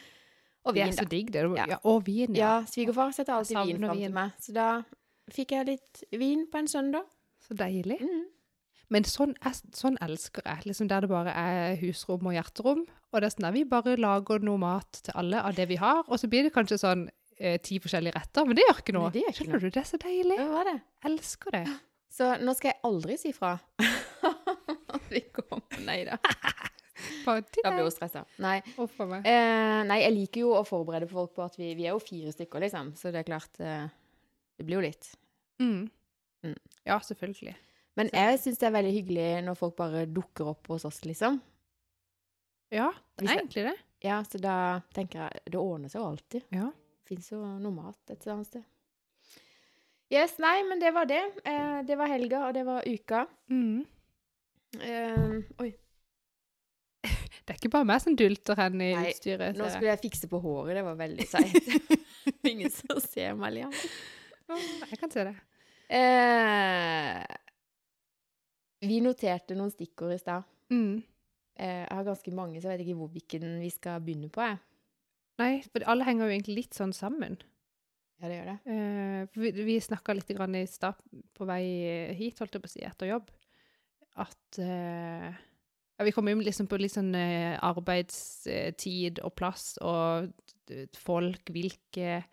[0.68, 1.46] og Det er så digg, det.
[1.56, 1.66] Ja.
[1.72, 2.66] Ja, og vin, Ja, ja.
[2.68, 4.36] svigerfar setter alltid vin fram til meg.
[4.44, 4.68] Så da
[5.32, 7.08] fikk jeg litt vin på en søndag.
[7.44, 8.00] Så deilig.
[8.04, 8.24] Mm.
[8.94, 9.34] Men sånn,
[9.74, 12.84] sånn elsker jeg, liksom der det bare er husrom og hjerterom.
[13.14, 15.80] Og det er sånn at vi bare lager noe mat til alle av det vi
[15.82, 17.08] har, og så blir det kanskje sånn
[17.38, 19.10] eh, ti forskjellige retter, men det gjør ikke noe.
[19.14, 20.38] Det gjør ikke Skjønner du, det er så deilig.
[20.42, 20.78] Det var det.
[21.10, 21.66] Elsker det.
[22.14, 23.56] Så nå skal jeg aldri si fra.
[25.10, 25.64] Vi kommer.
[25.82, 26.20] Nei da.
[27.24, 27.40] Da
[27.72, 28.22] blir hun stressa.
[28.44, 28.60] Nei.
[28.78, 32.32] Eh, nei, jeg liker jo å forberede folk på at vi, vi er jo fire
[32.36, 32.94] stykker, liksom.
[33.00, 33.88] Så det er klart eh,
[34.58, 35.14] Det blir jo litt.
[35.62, 35.88] Mm.
[36.44, 36.60] Mm.
[36.88, 37.56] Ja, selvfølgelig.
[38.00, 41.40] Men jeg syns det er veldig hyggelig når folk bare dukker opp hos oss, liksom.
[42.74, 42.90] Ja,
[43.20, 43.76] det er egentlig det.
[44.04, 44.56] Ja, så da
[44.96, 46.48] tenker jeg Det ordner seg jo alltid.
[46.56, 46.72] Ja.
[47.08, 48.66] Fins jo noe mat et annet sted.
[50.14, 51.22] Yes, nei, men det var det.
[51.46, 53.24] Eh, det var helga, og det var uka.
[53.50, 53.86] Mm.
[54.82, 55.72] Eh, oi.
[57.44, 59.58] Det er ikke bare meg som dulter hen i Nei, utstyret.
[59.60, 61.98] Nå skulle jeg fikse på håret, det var veldig seigt.
[62.52, 63.74] Ingen som ser meg, Liam.
[64.50, 65.36] Jeg kan se det.
[65.94, 67.24] Eh,
[68.84, 70.44] vi noterte noen stikkord i stad.
[70.74, 70.98] Mm.
[71.56, 74.42] Eh, Jeg har ganske mange, så jeg vet ikke hvor hvilken vi skal begynne på.
[74.44, 74.60] Jeg.
[75.42, 77.40] Nei, for alle henger jo egentlig litt sånn sammen.
[78.22, 78.60] Ja, det gjør det.
[78.74, 81.00] Eh, vi vi snakka litt grann i stad
[81.36, 81.64] på vei
[82.18, 83.32] hit, holdt jeg på å si, etter jobb,
[84.22, 85.32] at eh,
[85.98, 90.32] ja, Vi kom inn liksom på litt sånn eh, arbeidstid og plass og
[90.98, 92.24] folk, hvilke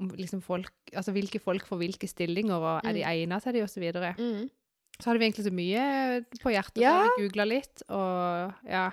[0.00, 3.08] om liksom folk, altså hvilke folk får hvilke stillinger, og er de Mm.
[3.10, 4.14] egnet til de, og så.
[4.18, 4.50] Mm.
[5.00, 6.92] Så hadde vi egentlig så mye på hjertet, Ja.
[7.02, 8.90] så vi googla litt, og ja.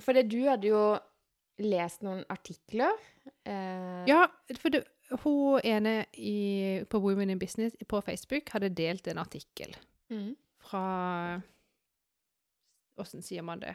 [0.00, 0.98] For det, du hadde jo
[1.58, 2.92] lest noen artikler.
[3.44, 4.26] Eh, Ja,
[4.60, 4.84] for det,
[5.22, 9.74] hun ene i, på Women in Business på Facebook hadde delt en artikkel
[10.10, 10.36] Mm.
[10.60, 11.40] fra
[12.98, 13.74] Åssen sier man det?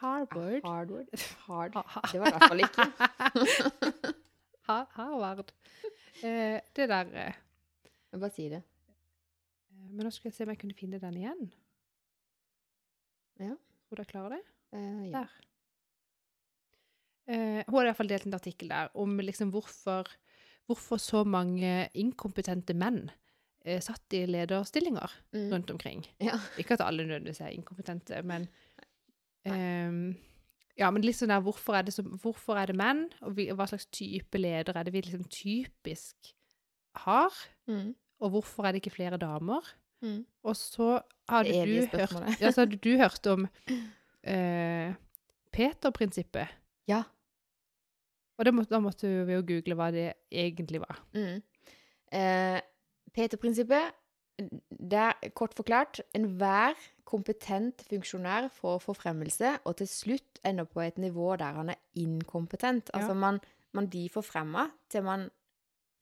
[0.00, 0.62] Harvard?
[0.62, 1.08] Harvard?
[1.46, 1.74] Hard.
[1.74, 3.94] Ha- ha- Det var det i hvert fall ikke.
[4.68, 5.52] ha Harvard.
[6.22, 7.34] Eh, det der eh,
[8.14, 8.62] Bare si det.
[9.90, 11.48] Men nå skal jeg se om jeg kunne finne den igjen.
[13.42, 13.56] Ja.
[13.88, 14.42] Tror dere klarer det?
[14.78, 15.24] Eh, ja.
[15.24, 15.34] Der.
[17.26, 20.08] Eh, hun har i hvert fall delt en artikkel der om liksom hvorfor,
[20.68, 23.06] hvorfor så mange inkompetente menn
[23.64, 25.48] eh, satt i lederstillinger Mm.
[25.52, 26.04] rundt omkring.
[26.22, 26.36] Ja.
[26.58, 28.46] Ikke at alle nødvendigvis er inkompetente, men
[29.44, 30.14] ehm,
[30.78, 33.66] Ja, men sånn der, hvorfor er det, så, hvorfor er det menn, og vi, hva
[33.70, 36.32] slags type leder er det vi liksom typisk
[37.04, 37.30] har,
[37.70, 37.94] Mm.
[38.20, 39.62] og hvorfor er det ikke flere damer?
[40.02, 40.24] Mm.
[40.44, 43.46] Og så hadde du hørt, ja, så hadde du hørt om
[44.22, 44.92] eh,
[45.54, 46.48] Peter-prinsippet.
[46.90, 47.02] Ja.
[48.38, 50.98] Og må, da måtte vi jo google hva det egentlig var.
[51.14, 51.38] Mm.
[52.12, 52.60] Eh,
[53.14, 53.94] Peter-prinsippet,
[54.38, 56.74] det er kort forklart enhver
[57.06, 62.90] kompetent funksjonær får forfremmelse, og til slutt ender på et nivå der han er inkompetent.
[62.92, 63.00] Ja.
[63.00, 63.40] Altså man,
[63.72, 65.28] man blir forfremma til man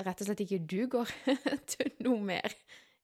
[0.03, 1.11] rett og slett ikke duger
[1.75, 2.55] til noe mer.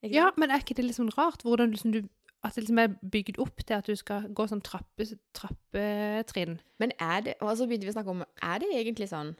[0.03, 2.01] Ikke Ja, men er ikke det litt sånn rart hvordan liksom du,
[2.47, 5.09] at det liksom er bygd opp til at du skal gå sånn trappe.
[6.79, 9.35] Men er det, og så begynte vi å snakke om, er det egentlig sånn?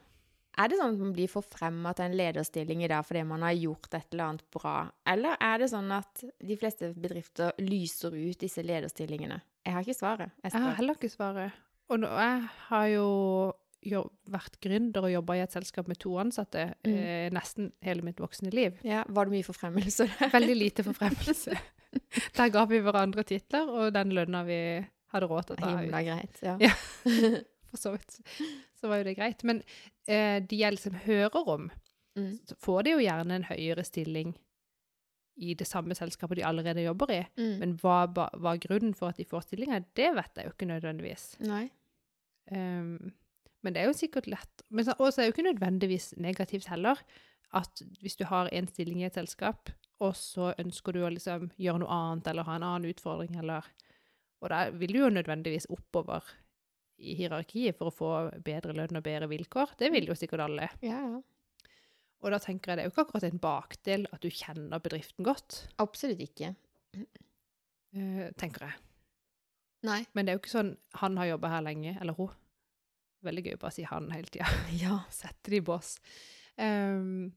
[0.59, 3.53] Er det sånn at man blir forfremma til en lederstilling i dag fordi man har
[3.55, 4.73] gjort et eller annet bra?
[5.07, 9.39] Eller er det sånn at de fleste bedrifter lyser ut disse lederstillingene?
[9.65, 10.31] Jeg har ikke svaret.
[10.43, 11.51] Jeg Jeg har heller ikke svaret.
[11.89, 13.07] Og nå, jeg har jo
[14.29, 16.93] vært gründer og jobba i et selskap med to ansatte Mm.
[16.97, 18.75] eh, nesten hele mitt voksne liv.
[18.83, 20.29] Ja, var det mye forfremmelse der?
[20.37, 21.55] Veldig lite forfremmelse.
[22.37, 25.69] Der ga vi hverandre titler, og den lønna vi hadde råd til å ta.
[25.79, 26.57] Himla greit, ja.
[26.61, 26.73] Ja.
[27.69, 28.19] For så vidt
[28.79, 29.43] så var jo det greit.
[29.47, 29.63] Men
[30.07, 31.69] eh, de jeg liksom hører om,
[32.17, 32.39] Mm.
[32.57, 34.31] får de jo gjerne en høyere stilling
[35.39, 37.19] i det samme selskapet de allerede jobber i.
[37.39, 37.53] Mm.
[37.61, 41.27] Men hva, hva grunnen for at de får stillinger, det vet jeg jo ikke nødvendigvis.
[41.45, 41.69] Nei.
[42.51, 43.13] Um,
[43.63, 44.65] men det er jo sikkert lett.
[44.69, 46.99] Men så, er det jo ikke nødvendigvis negativt heller,
[47.55, 51.49] at hvis du har en stilling i et selskap, og så ønsker du å liksom
[51.59, 53.69] gjøre noe annet, eller ha en annen utfordring, eller
[54.41, 56.23] Og da vil du jo nødvendigvis oppover
[56.99, 58.09] i hierarkiet for å få
[58.45, 59.75] bedre lønn og bedre vilkår.
[59.79, 60.67] Det vil jo sikkert alle.
[60.85, 61.21] Ja, ja.
[62.19, 65.23] Og da tenker jeg det er jo ikke akkurat en bakdel at du kjenner bedriften
[65.23, 66.49] godt, Absolutt ikke.
[67.95, 68.75] eh, tenker jeg.
[69.87, 70.01] Nei.
[70.11, 72.33] Men det er jo ikke sånn han har jobba her lenge, eller hun.
[73.23, 74.49] Veldig gøy å bare si han hele tida.
[74.83, 74.97] Ja.
[75.11, 75.93] Sette det i bås.
[76.59, 77.29] Um,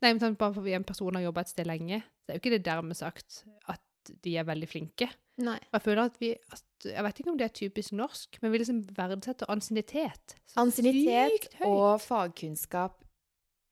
[0.00, 2.42] nei, men sånn, bare fordi en person har jobba et sted lenge, så er jo
[2.44, 3.80] ikke det dermed sagt at
[4.24, 5.08] de er veldig flinke.
[5.40, 5.56] Nei.
[5.70, 8.52] Og jeg føler at vi at, Jeg vet ikke om det er typisk norsk, men
[8.52, 10.34] vi liksom verdsetter ansiennitet.
[10.60, 13.02] Ansiennitet og fagkunnskap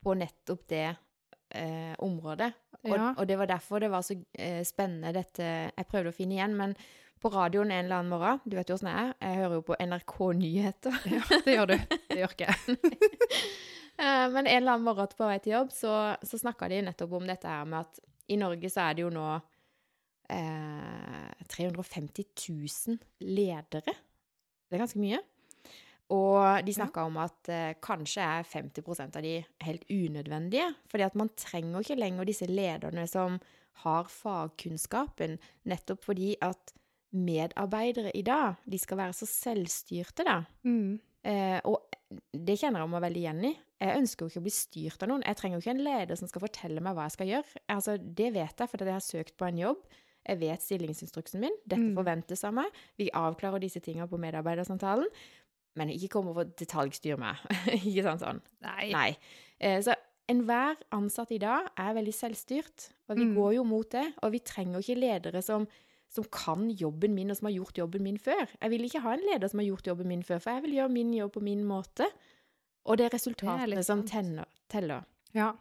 [0.05, 0.87] på nettopp det
[1.55, 2.53] eh, området.
[2.85, 3.15] Og, Ja.
[3.17, 5.43] og det var derfor det var så eh, spennende dette
[5.75, 6.77] Jeg prøvde å finne igjen, men
[7.19, 9.15] på radioen en eller annen morgen Du vet jo åssen jeg er.
[9.25, 11.01] Jeg hører jo på NRK Nyheter.
[11.17, 11.77] Ja, det gjør du.
[12.13, 12.79] Det gjør ikke jeg.
[13.99, 15.91] Eh, men en eller annen morgen på vei til jobb så,
[16.23, 17.99] så snakka de nettopp om dette her med at
[18.31, 19.25] i Norge så er det jo nå
[20.33, 23.97] eh, 350 000 ledere.
[24.69, 25.21] Det er ganske mye.
[26.15, 29.35] Og de snakka om at eh, kanskje er 50% av de
[29.67, 30.75] helt unødvendige.
[30.89, 33.39] fordi at man trenger ikke lenger disse lederne som
[33.85, 36.73] har fagkunnskapen, nettopp fordi at
[37.13, 40.43] medarbeidere i dag, de skal være så selvstyrte, da.
[40.65, 40.99] Mm.
[41.29, 41.89] Eh, og
[42.33, 43.55] det kjenner jeg meg veldig igjen i.
[43.79, 45.25] Jeg ønsker jo ikke å bli styrt av noen.
[45.27, 47.65] Jeg trenger jo ikke en leder som skal fortelle meg hva jeg skal gjøre.
[47.75, 49.85] Altså, det vet jeg, fordi jeg har søkt på en jobb.
[50.29, 51.55] Jeg vet stillingsinstruksen min.
[51.67, 51.95] Dette Mm.
[51.97, 52.67] forventes av meg.
[52.99, 55.07] Vi avklarer disse tingene på medarbeidersamtalen.
[55.77, 57.37] Men ikke kom og detaljstyr meg.
[57.79, 58.41] ikke sant sånn.
[58.63, 58.91] Nei.
[58.93, 59.17] Nei.
[59.61, 59.95] Eh, så
[60.29, 63.35] enhver ansatt i dag er veldig selvstyrt, og vi Mm.
[63.37, 64.07] går jo mot det.
[64.23, 65.67] Og vi trenger ikke ledere som,
[66.11, 68.49] som kan jobben min, og som har gjort jobben min før.
[68.61, 70.75] Jeg vil ikke ha en leder som har gjort jobben min før, for jeg vil
[70.81, 72.07] gjøre min jobb på min måte.
[72.87, 74.11] Og det er resultatene litt som sant.
[74.11, 75.05] tenner, teller.
[75.35, 75.53] Ja.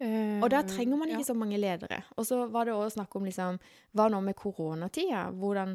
[0.00, 1.28] Eh, Og da trenger man ikke ja.
[1.28, 2.02] så mange ledere.
[2.16, 3.58] Og så var det også snakk om liksom
[3.92, 5.26] Hva nå med koronatida?
[5.36, 5.74] Hvordan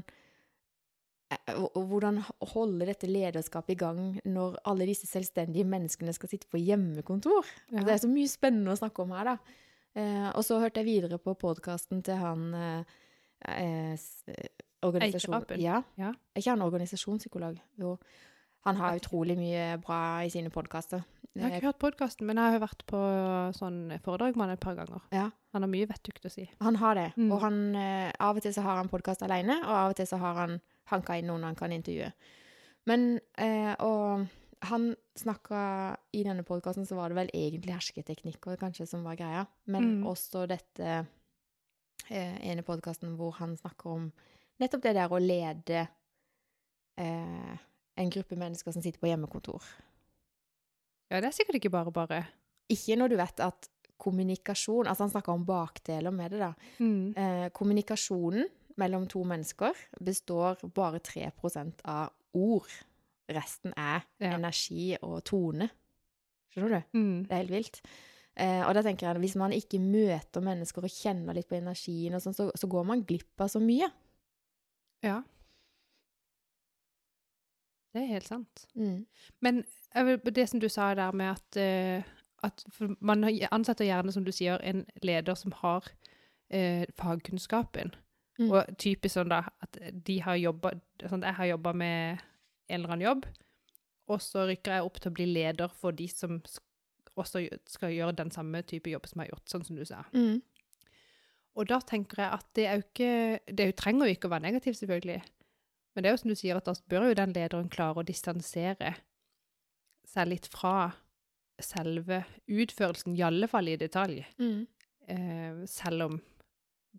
[1.29, 2.23] eh, og hvordan
[2.55, 7.45] holde dette lederskapet i gang når alle disse selvstendige menneskene skal sitte på hjemmekontor.
[7.69, 7.85] Ja.
[7.85, 9.61] Det er så mye spennende å snakke om her, da.
[9.95, 12.95] Eh, og så hørte jeg videre på podkasten til han eh,
[13.47, 14.53] eh, eh.
[14.85, 15.61] Eikerapen?
[15.61, 15.79] Ja.
[15.97, 16.11] Ja.
[16.33, 17.61] Er ikke han organisasjonspsykolog?
[17.81, 17.95] Jo.
[18.65, 21.03] Han har utrolig mye bra i sine podkaster.
[21.35, 22.99] Jeg har ikke hørt podkasten, men jeg har vært på
[23.57, 25.01] sånn foredrag med han et par ganger.
[25.11, 25.25] Ja.
[25.53, 26.45] Han har mye vettugt å si.
[26.63, 27.09] Han har det.
[27.17, 27.27] Mm.
[27.35, 30.07] Og han, eh, av og til så har han podkast alene, og av og til
[30.07, 32.11] så har han hanka inn noen han kan intervjue.
[32.87, 34.27] Men eh, Og
[34.61, 39.45] han snakka I denne podkasten så var det vel egentlig hersketeknikker kanskje som var greia,
[39.67, 40.07] men Mm.
[40.07, 41.05] også dette
[42.09, 44.11] eh, ene podkasten hvor han snakker om
[44.59, 45.87] nettopp det der å lede eh,
[47.97, 49.63] en gruppe mennesker som sitter på hjemmekontor.
[51.11, 52.23] Ja, det er sikkert ikke bare bare.
[52.71, 53.67] Ikke når du vet at
[54.01, 56.49] kommunikasjon Altså han snakker om bakdeler med det, da.
[56.81, 58.47] Eh, kommunikasjonen
[58.81, 59.71] mellom to mennesker
[60.03, 62.67] består bare 3% av ord.
[63.31, 64.33] Resten er Ja.
[64.35, 65.69] energi og tone.
[66.51, 66.97] Skjønner du?
[66.99, 67.23] Mm.
[67.27, 67.81] Det er helt vilt.
[68.35, 71.55] Eh, og da tenker jeg at hvis man ikke møter mennesker og kjenner litt på
[71.55, 73.87] energien, og sånn, så, så går man glipp av så mye.
[75.03, 75.21] Ja.
[77.95, 78.65] Det er helt sant.
[78.75, 79.05] Mm.
[79.41, 79.61] Men
[80.35, 82.03] det som du sa der med at, eh,
[82.43, 82.65] at
[82.99, 85.87] man ansetter gjerne, som du sier, en leder som har
[86.51, 87.93] eh, fagkunnskapen.
[88.37, 88.49] Mm.
[88.51, 90.73] Og typisk sånn da, at de har jobba
[91.07, 92.19] sånn, Jeg har jobba med
[92.67, 93.25] en eller annen jobb,
[94.11, 96.41] og så rykker jeg opp til å bli leder for de som
[97.15, 100.03] også skal gjøre den samme type jobb som jeg har gjort, sånn som du sa.
[100.13, 100.41] Mm.
[101.55, 104.27] Og da tenker jeg at det er jo ikke Det er jo- trenger jo ikke
[104.27, 105.21] å være negativt, selvfølgelig.
[105.95, 108.07] Men det er jo som du sier, at da bør jo den lederen klare å
[108.07, 108.95] distansere
[110.05, 110.91] seg litt fra
[111.61, 114.25] selve utførelsen, i alle fall i detalj.
[114.41, 114.65] Mm.
[115.07, 116.17] Eh, selv om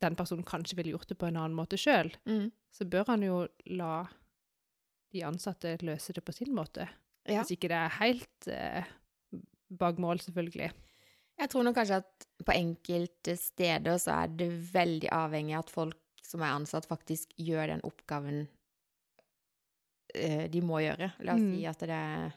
[0.01, 2.51] den personen kanskje ville gjort det på en annen måte sjøl, Mm.
[2.73, 4.07] så bør han jo la
[5.13, 6.89] de ansatte løse det på sin måte.
[7.27, 7.43] Ja.
[7.43, 8.85] Hvis ikke det er helt eh,
[9.71, 10.73] bak mål, selvfølgelig.
[11.39, 15.71] Jeg tror nok kanskje at på enkelte steder så er det veldig avhengig av at
[15.71, 18.47] folk som er ansatt, faktisk gjør den oppgaven
[20.53, 21.13] de må gjøre.
[21.27, 21.53] La oss Mm.
[21.55, 22.33] si at det er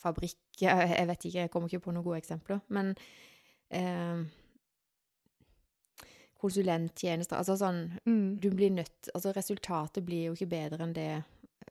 [0.00, 2.60] fabrikk Jeg vet ikke, jeg kommer ikke på noen gode eksempler.
[2.68, 2.94] Men
[3.70, 4.22] eh,
[6.40, 7.82] konsulenttjenester Altså sånn
[8.40, 11.08] Du blir nødt Altså, resultatet blir jo ikke bedre enn det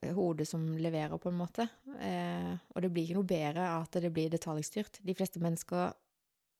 [0.02, 1.66] eh, hodet som leverer, på en måte.
[2.00, 5.02] Eh, og det blir ikke noe bedre av at det blir detaljstyrt.
[5.04, 5.92] De fleste mennesker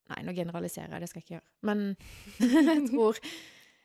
[0.10, 1.52] Nei, nå generaliserer jeg, det skal jeg ikke gjøre.
[1.70, 1.82] Men
[2.74, 3.20] jeg tror,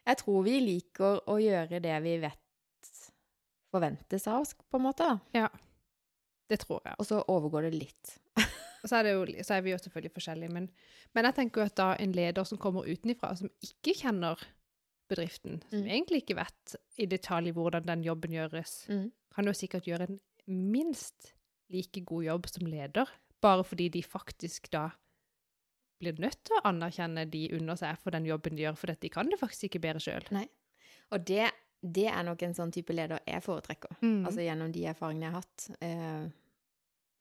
[0.08, 2.40] jeg tror vi liker å gjøre det vi vet
[3.74, 5.06] forventes av oss, på en måte.
[5.34, 5.48] da.
[6.50, 6.94] Det tror jeg.
[7.00, 8.14] Og så overgår det litt.
[8.84, 10.66] Så er, det jo, så er vi jo selvfølgelig forskjellige, men,
[11.16, 14.42] men jeg tenker jo at da en leder som kommer utenifra, som ikke kjenner
[15.08, 15.86] bedriften, som Mm.
[15.94, 19.06] egentlig ikke vet i detalj hvordan den jobben gjøres, Mm.
[19.34, 21.30] kan jo sikkert gjøre en minst
[21.72, 23.08] like god jobb som leder,
[23.40, 24.90] bare fordi de faktisk da
[26.02, 29.08] blir nødt til å anerkjenne de under seg for den jobben de gjør, for de
[29.08, 30.28] kan det faktisk ikke bedre sjøl.
[31.10, 31.48] Og det,
[31.84, 33.98] det er nok en sånn type leder jeg foretrekker.
[34.00, 34.24] Mm.
[34.24, 35.66] Altså gjennom de erfaringene jeg har hatt.
[35.84, 36.24] Eh,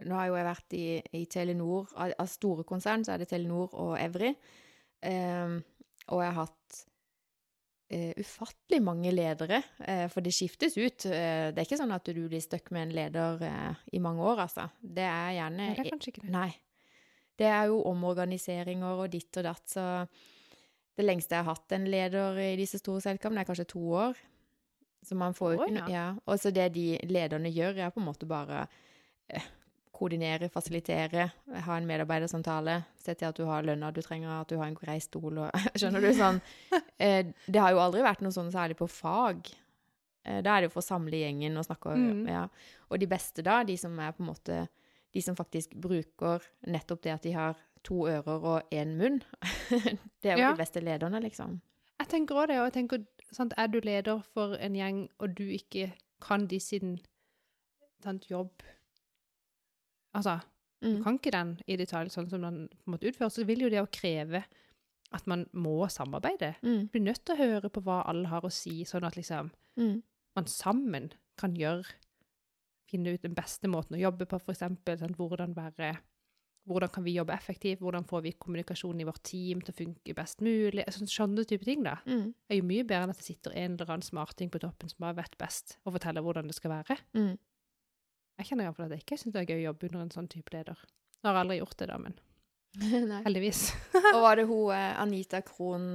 [0.08, 0.88] nå har jo jeg vært i,
[1.20, 4.32] i Telenor, av, av store konsern så er det Telenor og Evry.
[5.04, 5.56] Eh,
[6.12, 6.80] og jeg har hatt
[7.94, 11.08] eh, ufattelig mange ledere, eh, for det skiftes ut.
[11.08, 14.24] Eh, det er ikke sånn at du blir stuck med en leder eh, i mange
[14.24, 14.70] år, altså.
[14.80, 16.34] Det er gjerne Nei, det er kanskje ikke det.
[16.36, 16.52] Nei.
[17.40, 19.86] Det er jo omorganiseringer og ditt og datt, så
[20.94, 24.20] det lengste jeg har hatt en leder i disse store selskapene, er kanskje to år.
[25.04, 26.06] Så man får jo ikke ja.
[26.26, 28.68] Og så det de lederne gjør, er på en måte bare
[29.30, 29.44] eh,
[29.94, 31.28] koordinere, fasilitere,
[31.68, 34.78] ha en medarbeidersamtale, se til at du har lønna du trenger, at du har en
[34.80, 36.10] grei stol og Skjønner du?
[36.18, 36.40] Sånn.
[36.98, 39.52] Eh, det har jo aldri vært noe sånn særlig på fag.
[40.26, 42.24] Eh, da er det jo for å samle gjengen og snakke Mm.
[42.32, 42.48] ja.
[42.90, 44.64] Og de beste da, de som er på en måte
[45.14, 49.20] De som faktisk bruker nettopp det at de har to ører og én munn.
[50.24, 50.52] det er jo Ja.
[50.56, 51.60] de beste lederne, liksom.
[52.00, 55.36] Jeg tenker også det, og jeg tenker, sant, er du leder for en gjeng, og
[55.38, 57.00] du ikke kan de sin
[58.04, 58.52] sant, jobb
[60.16, 60.40] Altså,
[60.84, 61.04] du Mm.
[61.04, 63.70] kan ikke den i detalj sånn som den på en måte utføres, så vil jo
[63.70, 64.44] det å kreve
[65.12, 66.56] at man må samarbeide.
[66.62, 66.82] Mm.
[66.82, 69.52] Du blir nødt til å høre på hva alle har å si, sånn at liksom
[69.78, 70.04] Mm.
[70.36, 71.86] man sammen kan gjøre
[72.92, 74.98] Finne ut den beste måten å jobbe på, for eksempel.
[75.16, 75.98] Hvordan være
[76.70, 77.82] hvordan kan vi jobbe effektivt?
[77.84, 80.86] Hvordan får vi kommunikasjonen i vårt team til å funke best mulig?
[80.96, 81.98] Sånn, sånne type ting, da.
[82.08, 82.30] Mm.
[82.50, 85.04] er jo mye bedre enn at det sitter en eller annen smarting på toppen som
[85.04, 86.98] bare vet best, og forteller hvordan det skal være.
[87.20, 87.34] Mm.
[88.40, 90.30] Jeg kjenner iallfall at jeg ikke syns det er gøy å jobbe under en sånn
[90.32, 90.80] type leder.
[91.20, 92.16] Jeg har aldri gjort det, da, men
[93.28, 93.68] heldigvis.
[94.16, 95.86] Og var det hun eh, Anita Krohn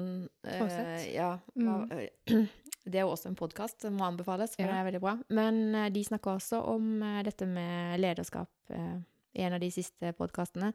[0.46, 1.08] eh?
[1.16, 1.32] Ja.
[1.56, 1.68] Mm.
[1.72, 2.08] Var,
[2.88, 4.70] Det er jo også en podkast som må anbefales, for Ja.
[4.70, 5.16] det er veldig bra.
[5.34, 8.94] Men eh, de snakker også om eh, dette med lederskap eh,
[9.34, 10.72] i en av de siste podkastene.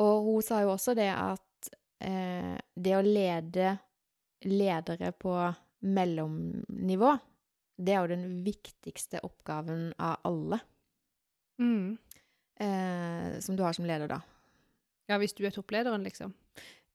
[0.00, 3.78] Og hun sa jo også det at eh, det å lede
[4.44, 5.34] ledere på
[5.86, 7.12] mellomnivå,
[7.82, 10.60] det er jo den viktigste oppgaven av alle
[11.60, 11.98] Mm.
[12.58, 14.20] eh, som du har som leder, da.
[15.08, 16.32] Ja, hvis du er topplederen, liksom.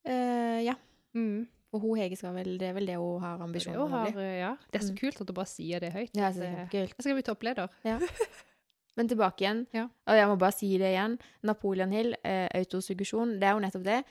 [0.04, 0.74] Eh, ja.
[1.16, 1.48] Mm.
[1.74, 4.12] Og hun Hege skal vel Det er vel det hun har ambisjoner er om å
[4.12, 4.26] bli.
[4.40, 4.56] ja.
[4.72, 4.98] det er så Mm.
[5.00, 6.12] kult at du bare sier det høyt.
[6.16, 6.94] Ja, det er så kult.
[6.98, 7.70] Jeg skal bli toppleder.
[8.98, 9.84] Men tilbake igjen, Ja.
[10.08, 13.84] og jeg må bare si det igjen, Napoleon Hill, eh, autosuggesjon, det er jo nettopp
[13.86, 14.04] det.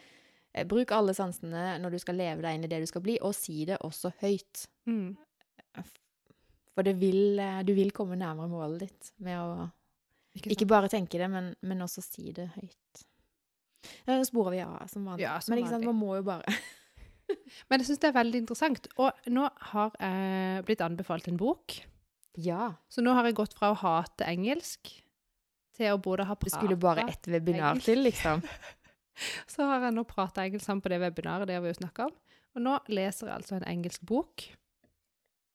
[0.55, 3.19] Eh, bruk alle sansene når du skal leve deg inn i det du skal bli,
[3.21, 4.67] og si det også høyt.
[4.87, 5.17] Mm.
[6.77, 9.73] For det vil, eh, du vil komme nærmere målet ditt med å
[10.37, 13.05] Ikke, ikke bare tenke det, men, men også si det høyt.
[14.07, 15.25] Nå sporer vi av som vanlig.
[15.25, 16.45] Ja, som men sant, man må jo bare
[17.71, 18.87] Men jeg syns det er veldig interessant.
[19.03, 21.75] Og nå har jeg blitt anbefalt en bok.
[22.37, 22.75] Ja.
[22.89, 24.91] Så nå har jeg gått fra å hate engelsk
[25.77, 27.85] til å både ha Det Du skulle bare ett webinar engelsk.
[27.89, 28.43] til, liksom.
[29.53, 32.17] Så har jeg nå prata engelsk sammen på det webinaret, det vi snakka om.
[32.57, 34.45] Og nå leser jeg altså en engelsk bok.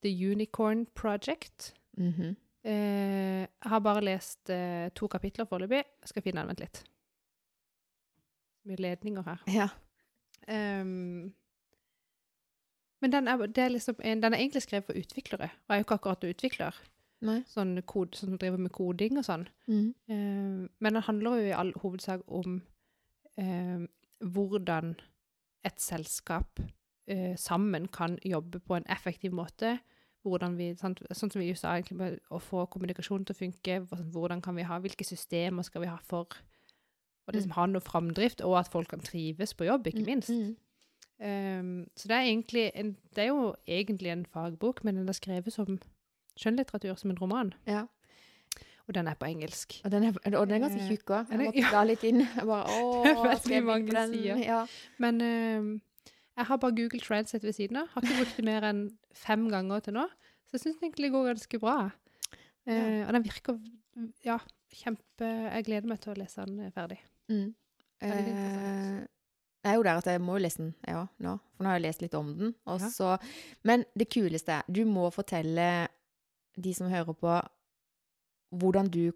[0.01, 1.73] The Unicorn Project.
[1.97, 2.35] Mhm.
[2.63, 5.81] Eh, jeg har bare lest eh, to kapitler foreløpig.
[6.05, 6.83] Skal finne den, vent litt.
[8.69, 9.39] Mye ledninger her.
[9.49, 9.67] Ja.
[10.47, 11.31] Ehm,
[13.01, 15.81] men den er, er liksom en, den er egentlig skrevet for utviklere, og jeg er
[15.81, 16.81] jo ikke akkurat utvikler.
[17.21, 17.39] Nei.
[17.45, 19.47] Sånn, kod, sånn som driver med koding og sånn.
[19.67, 19.93] Mm.
[20.09, 22.61] Uh, men den handler jo i all hovedsak om
[23.37, 23.83] uh,
[24.21, 24.95] hvordan
[25.65, 29.75] et selskap uh, sammen kan jobbe på en effektiv måte.
[30.25, 33.79] Hvordan vi, sant, sånn som vi sa, egentlig, å få kommunikasjon til å funke.
[34.13, 36.25] Hvordan kan vi ha, Hvilke systemer skal vi ha for
[37.27, 37.55] å liksom Mm.
[37.55, 40.29] ha noe framdrift, og at folk kan trives på jobb, ikke Mm, minst.
[40.29, 40.55] mm.
[41.21, 42.29] Ehm, så det er,
[42.81, 45.77] en, det er jo egentlig en fagbok, men den er skrevet som
[46.39, 47.53] skjønnlitteratur, som en roman.
[47.69, 47.85] Ja.
[48.87, 49.77] Og den er på engelsk.
[49.85, 51.29] Og den er, og den er ganske Eh, tjukk òg.
[51.29, 52.23] Jeg måtte måtte bla litt inn.
[52.25, 54.15] Jeg bare, åh, veldig mange den?
[54.15, 54.41] sider.
[54.41, 54.65] Ja.
[54.97, 55.69] Men um,
[56.37, 57.91] jeg har bare Google Translate ved siden av.
[57.93, 58.81] Har ikke brukt det mer enn
[59.13, 60.07] fem ganger til nå.
[60.49, 61.77] Så jeg syns egentlig går ganske bra.
[62.65, 62.81] Ja.
[63.07, 63.57] Og den virker
[64.23, 64.35] ja,
[64.69, 66.99] kjempe Jeg gleder meg til å lese den ferdig.
[67.31, 67.47] Mm.
[68.01, 69.01] Veldig interessant.
[69.05, 69.20] Eh,
[69.63, 71.35] jeg er jo der at jeg må jo lese den, jeg òg, nå.
[71.55, 72.55] For nå har jeg lest litt om den.
[72.65, 73.17] Og Ja.
[73.63, 75.87] men det kuleste er Du må fortelle
[76.59, 77.35] de som hører på,
[78.51, 79.11] hvordan du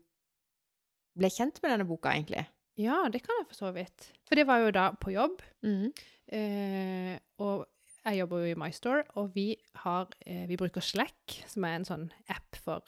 [1.17, 2.45] ble kjent med denne boka, egentlig.
[2.77, 4.11] Ja, det kan jeg for så vidt.
[4.27, 5.41] For det var jo da på jobb.
[5.63, 5.93] Mm.
[6.35, 7.65] Eh, og
[8.05, 11.87] jeg jobber jo i MyStore, og vi, har, eh, vi bruker Slack, som er en
[11.87, 12.83] sånn app for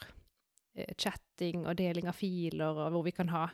[0.76, 3.48] eh, chatting og deling av filer, og hvor vi kan ha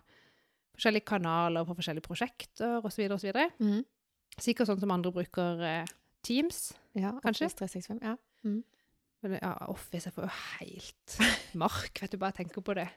[0.74, 3.06] forskjellige kanaler for forskjellige prosjekter osv.
[3.14, 3.30] osv.
[3.62, 3.84] Mm.
[4.40, 5.92] Sikkert sånn som andre bruker eh,
[6.24, 6.72] Teams.
[6.96, 7.46] Ja, Kanskje?
[7.46, 8.00] Office 365.
[8.02, 8.16] Ja.
[9.24, 11.18] Men ja, Office jeg får jo helt
[11.62, 12.88] mark, vet du, bare tenker på det.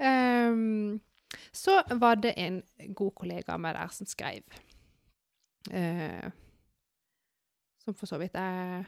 [0.00, 1.00] um,
[1.52, 2.62] så var det en
[2.96, 4.44] god kollega av meg der som skrev.
[5.72, 6.30] uh,
[7.84, 8.86] som for så vidt er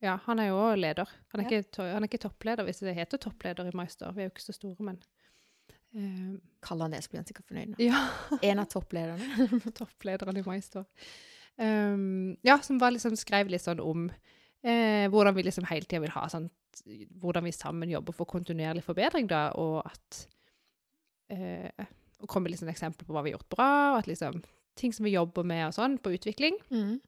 [0.00, 1.08] Ja, han er jo også leder.
[1.32, 1.58] Han er, Ja.
[1.58, 4.12] ikke, han er ikke toppleder, hvis det heter toppleder i Meister.
[4.14, 5.00] Vi er jo ikke så store, men
[5.94, 7.74] eh, Kaller han det, så blir han sikkert fornøyd.
[7.74, 7.76] nå.
[7.88, 8.02] Ja.
[8.42, 9.48] En av topplederne.
[9.78, 10.84] topplederen i Maestro.
[11.58, 14.04] Um, ja, som var liksom, skrev litt sånn om
[14.62, 16.46] eh, hvordan vi liksom hele tida vil ha sånn
[17.18, 20.18] Hvordan vi sammen jobber for kontinuerlig forbedring, da, og at
[21.34, 21.86] eh,
[22.20, 24.38] Og komme med liksom eksempler på hva vi har gjort bra, og at liksom
[24.78, 26.54] ting som vi jobber med og sånn, på utvikling.
[26.70, 27.00] Mm.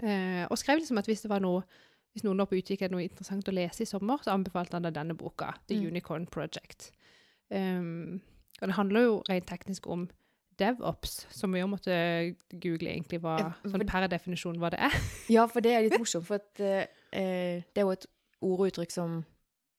[0.00, 1.66] Eh, og skrev liksom at hvis det var noe
[2.14, 5.14] hvis noen var på Utvikling noe interessant å lese i sommer, så anbefalte han denne
[5.14, 5.86] boka, The Mm.
[5.92, 6.88] Unicorn Project.
[7.50, 8.20] Um,
[8.60, 10.08] og det handler jo rent teknisk om
[10.58, 11.94] DevOps, som vi jo måtte
[12.58, 14.96] google egentlig hva, sånn per definisjon hva det er.
[15.36, 18.06] Ja, for det er litt morsomt, for at, eh, det er jo et
[18.42, 19.20] ord og uttrykk som,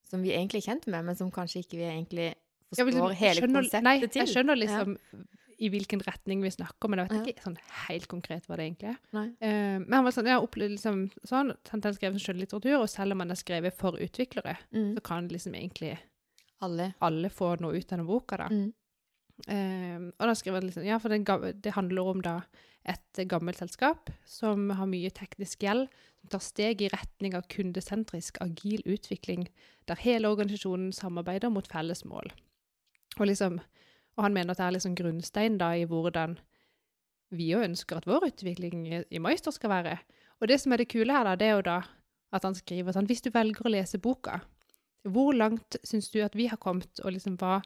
[0.08, 2.30] som vi egentlig er kjent med, men som kanskje ikke vi egentlig
[2.72, 4.22] forstår forstår vil- hele skjønner, konseptet nei, til.
[4.24, 4.96] jeg skjønner liksom
[5.60, 7.34] i hvilken retning vi snakker, men jeg vet Ja.
[7.34, 7.58] ikke sånn
[7.90, 9.00] helt konkret hva det egentlig er.
[9.44, 13.12] Eh, men han var sånn, jeg har opplevd liksom sånn, han skrev skjønnlitteratur, og selv
[13.12, 14.94] om han er skrevet for utviklere, Mm.
[14.96, 15.98] så kan liksom egentlig
[16.66, 16.92] Alle.
[17.00, 18.50] alle får noe ut av den boka da.
[18.52, 18.70] Mm.
[19.48, 22.34] Um, og da skriver han liksom, ja, for det, det handler om da
[22.90, 25.88] et gammelt selskap som har mye teknisk gjeld,
[26.20, 29.48] som tar steg i retning av kundesentrisk, agil utvikling,
[29.88, 32.32] der hele organisasjonen samarbeider mot felles mål.
[33.18, 33.60] Og, liksom,
[34.18, 36.38] og han mener at det er liksom grunnstein da i hvordan
[37.36, 39.98] vi jo ønsker at vår utvikling i, i Meister skal være.
[40.40, 41.80] Og det som er det kule her, da, det er jo da
[42.36, 44.40] at han skriver sånn, hvis du velger å lese boka,
[45.08, 47.60] hvor langt syns du at vi har kommet, og liksom hva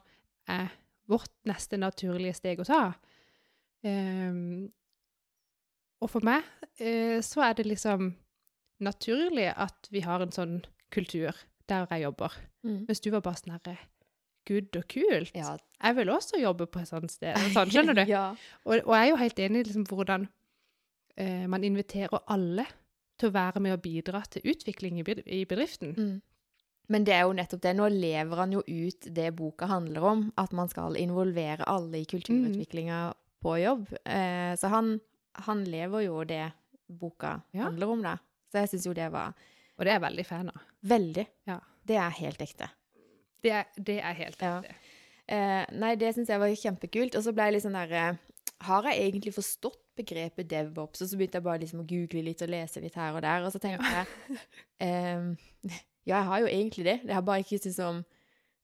[0.50, 0.72] er
[1.10, 2.82] vårt neste naturlige steg å ta.
[3.84, 4.68] Um,
[6.00, 6.44] og for meg
[6.80, 8.12] uh, så er det liksom
[8.84, 10.62] naturlig at vi har en sånn
[10.94, 11.34] kultur
[11.68, 12.38] der jeg jobber.
[12.64, 12.84] Mm.
[12.88, 13.76] Mens du var bare sånn herre
[14.48, 15.32] good og kult.
[15.36, 15.56] Ja.
[15.80, 17.36] Jeg vil også jobbe på et sånt sted.
[17.54, 18.04] Sånn, skjønner du?
[18.16, 18.26] ja.
[18.64, 22.66] Og, og jeg er jo helt enig i liksom hvordan uh, man inviterer alle
[23.20, 25.94] til å være med og bidra til utvikling i, i bedriften.
[25.96, 26.14] Mm.
[26.92, 27.72] Men det er jo nettopp det.
[27.78, 32.04] Nå lever han jo ut det boka handler om, at man skal involvere alle i
[32.04, 32.98] kulturutviklinga
[33.44, 33.86] på jobb.
[34.04, 34.98] Eh, så han,
[35.46, 36.50] han lever jo det
[36.88, 37.64] boka Ja.
[37.70, 38.18] handler om, da.
[38.52, 39.32] Så jeg syns jo det var
[39.78, 40.60] Og det er jeg veldig fan av.
[40.84, 41.26] veldig.
[41.48, 41.58] Ja.
[41.84, 42.68] Det er helt ekte.
[43.42, 44.60] Det er, det er helt Ja.
[45.26, 47.16] Eh, nei, det syns jeg var kjempekult.
[47.16, 48.18] Og så ble jeg litt sånn derre
[48.64, 51.02] Har jeg egentlig forstått begrepet DevOps?
[51.02, 53.42] Og så begynte jeg bare liksom å google litt og lese litt her og der,
[53.44, 54.38] og så tenkte jeg
[54.80, 55.34] ehm,
[56.06, 56.96] Ja, jeg har jo egentlig det.
[57.06, 58.04] Jeg har bare ikke liksom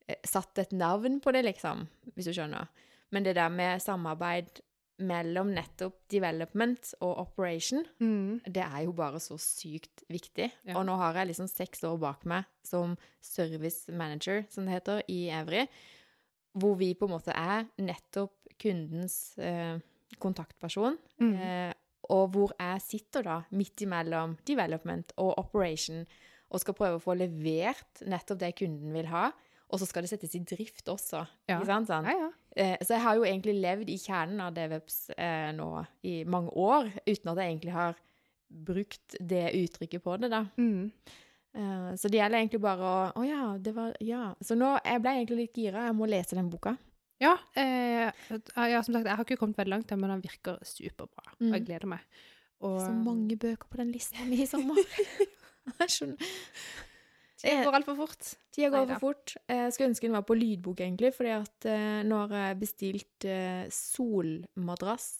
[0.09, 2.69] eh, satt et navn på det, liksom, hvis du skjønner.
[3.11, 4.61] Men det der med samarbeid
[5.01, 8.41] mellom nettopp development og operation, Mm.
[8.45, 10.51] det er jo bare så sykt viktig.
[10.67, 10.77] Ja.
[10.77, 15.01] Og nå har jeg liksom seks år bak meg som service manager, som det heter,
[15.09, 15.67] i Evry,
[16.53, 19.79] hvor vi på en måte er nettopp kundens eh,
[20.21, 21.35] kontaktperson, Mm.
[21.41, 21.73] eh,
[22.11, 26.05] og hvor jeg sitter da midt imellom development og operation,
[26.51, 29.31] og skal prøve å få levert nettopp det kunden vil ha,
[29.71, 31.61] og så skal det settes i drift også, Ja.
[31.61, 31.89] ikke sant?
[31.89, 32.31] Ja, ja.
[32.57, 36.51] Eh, Så jeg har jo egentlig levd i kjernen av DevOps eh, nå i mange
[36.51, 37.95] år, uten at jeg egentlig har
[38.51, 40.45] brukt det uttrykket på det, da.
[40.59, 40.91] Mm.
[41.55, 44.35] Uh, så det gjelder egentlig bare å Å ja, det var Ja.
[44.41, 45.87] Så nå jeg ble jeg egentlig litt gira.
[45.89, 46.77] Jeg må lese den boka.
[47.21, 48.11] Ja, eh,
[48.71, 51.27] ja, som sagt, jeg har ikke kommet veldig langt, men den virker superbra.
[51.41, 51.67] Og jeg Mm.
[51.67, 52.01] gleder meg.
[52.61, 54.77] Og Så mange bøker på den lista mi i sommer.
[55.81, 56.31] jeg skjønner.
[57.41, 58.31] Tida går altfor fort.
[58.53, 59.35] Tida går altfor for fort.
[59.49, 63.25] Jeg skulle ønske den var på lydbok, egentlig, fordi at eh, nå har jeg bestilt
[63.29, 65.11] eh, solmadrass.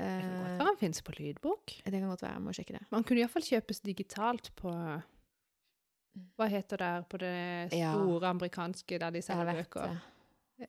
[0.00, 1.74] Det kan Eh, godt være den finnes på lydbok.
[1.84, 2.32] det kan godt være.
[2.38, 2.80] Jeg må sjekke det.
[2.90, 4.70] Man kunne iallfall kjøpes digitalt på
[6.38, 7.92] Hva heter det der på det Ja.
[7.92, 9.98] store amerikanske der de selger bøker?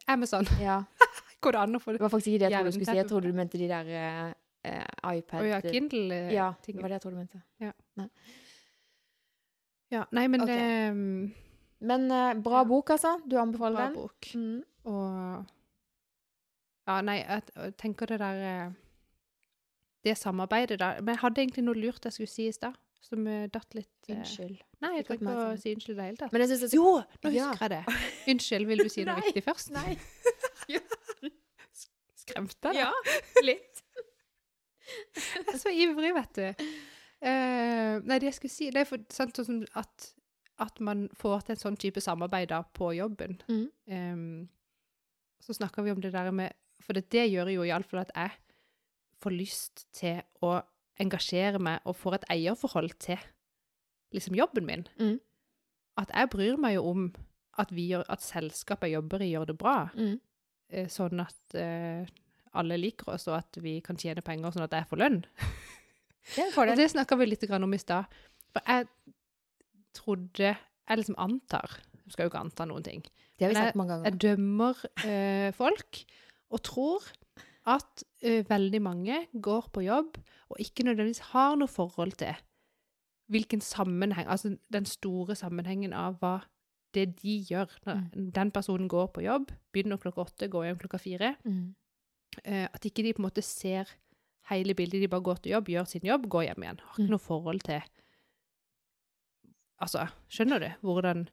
[0.07, 0.45] Amazon.
[0.59, 0.81] Ja.
[1.41, 2.03] Går det an å få Det det?
[2.03, 2.97] var faktisk ikke det jeg trodde du skulle si.
[2.99, 4.33] Jeg trodde du mente de der
[4.63, 5.41] eh, eh, iPad...
[5.41, 6.33] Å ja, Kindle-ting.
[6.35, 7.41] Ja, det var det jeg trodde du mente.
[9.91, 10.55] Ja, nei, men okay.
[10.55, 11.33] det mm,
[11.83, 12.67] Men eh, bra Ja.
[12.69, 13.17] bok, altså.
[13.27, 13.95] Du anbefaler Bra den?
[13.99, 14.29] bok.
[14.35, 14.61] Mm.
[14.85, 15.45] Og
[16.87, 18.71] Ja, nei, jeg, jeg tenker det der eh,
[20.07, 23.27] Det samarbeidet der Men jeg hadde egentlig noe lurt jeg skulle si i stad, som
[23.27, 24.63] eh, datt litt eh, Unnskyld.
[24.81, 26.31] Nei, jeg trenger ikke å si unnskyld i det hele tatt.
[26.33, 26.75] Men jeg synes jeg så...
[26.79, 26.89] Jo,
[27.25, 27.49] nå Ja.
[27.51, 27.83] husker jeg det.
[28.33, 29.69] Unnskyld, vil du si noe viktig først?
[29.75, 29.91] Nei.
[32.21, 32.81] Skremte jeg deg?
[32.81, 32.91] Ja,
[33.45, 33.70] litt.
[35.61, 36.65] Så ivrig, vet du.
[37.21, 40.07] Uh, nei, det jeg skulle si, det er for, sant, sånn at,
[40.63, 43.37] at man får til en sånn type samarbeid da på jobben.
[43.45, 43.67] Mm.
[43.93, 44.49] Um,
[45.41, 48.33] så snakker vi om det der med For det, det gjør jo iallfall at jeg
[49.21, 50.55] får lyst til å
[51.01, 53.21] engasjere meg og får et eierforhold til
[54.15, 54.87] liksom jobben min.
[54.97, 55.19] Mm.
[56.01, 57.05] At jeg bryr meg jo om
[57.59, 59.75] at, vi gjør, at selskapet jeg jobber i, gjør det bra.
[59.93, 60.17] Mm.
[60.71, 62.09] eh, Sånn at eh,
[62.57, 65.21] alle liker oss, og at vi kan tjene penger sånn at jeg får lønn.
[66.35, 68.11] Det er det snakka vi litt om i stad.
[68.53, 68.85] For jeg
[69.95, 73.01] trodde Jeg liksom antar Jeg skal jo ikke anta noen ting.
[73.39, 74.11] Det har vi sagt mange ganger.
[74.11, 76.03] Jeg dømmer eh, folk
[76.51, 77.07] og tror
[77.71, 80.17] at eh, veldig mange går på jobb
[80.51, 82.35] og ikke nødvendigvis har noe forhold til
[83.31, 86.41] hvilken sammenheng Altså den store sammenhengen av hva
[86.93, 87.71] det de gjør.
[87.85, 91.35] Når den personen går på jobb, begynner klokka åtte, går hjem klokka fire.
[91.47, 91.75] Mm.
[92.45, 93.85] Eh, at ikke de på en måte ser
[94.49, 95.01] hele bildet.
[95.01, 96.79] De bare går til jobb, gjør sin jobb, går hjem igjen.
[96.79, 97.09] Har ikke Mm.
[97.09, 97.81] noe forhold til
[99.81, 101.27] Altså, skjønner du hvordan,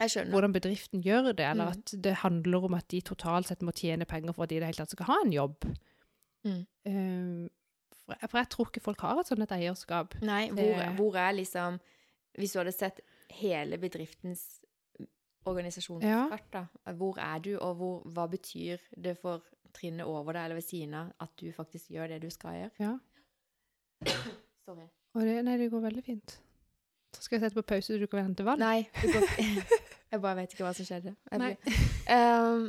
[0.00, 0.30] skjønner.
[0.34, 1.70] hvordan bedriften gjør det, eller Mm.
[1.78, 4.58] at det handler om at de totalt sett må tjene penger for at de i
[4.58, 5.64] det hele tatt skal ha en jobb?
[6.44, 6.66] Mm.
[6.84, 7.48] Eh,
[8.04, 10.20] for, jeg, for jeg tror ikke folk har et sånt et eierskap.
[10.22, 11.80] Nei, hvor, Det- hvor er liksom
[12.38, 13.00] Hvis du hadde sett
[13.30, 14.60] hele bedriftens
[15.44, 19.42] organisasjonskart, da, hvor er du, og hvor, hva betyr det for
[19.78, 22.74] trinnet over deg eller ved siden av at du faktisk gjør det du skal gjøre?
[22.82, 22.92] Ja.
[24.66, 24.88] Sorry.
[25.16, 26.36] Og det, nei, det går veldig fint.
[27.16, 28.60] Så skal jeg sette på pause, så du kan hente vann?
[28.60, 29.24] Nei, går
[30.12, 31.14] Jeg bare vet ikke hva som skjedde.
[31.40, 31.54] Nei.
[32.12, 32.68] Ehm,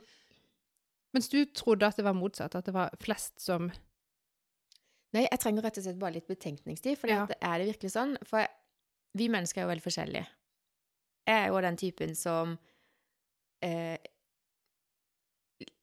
[1.16, 3.70] Mens du trodde at det var motsatt, at det var flest som
[5.16, 6.99] Nei, jeg trenger rett og slett bare litt betenkningstid.
[7.01, 7.24] For Ja.
[7.41, 8.12] er det virkelig sånn?
[8.30, 8.45] For
[9.18, 10.28] vi mennesker er jo veldig forskjellige.
[11.26, 12.51] Jeg er jo den typen som
[13.66, 13.97] eh,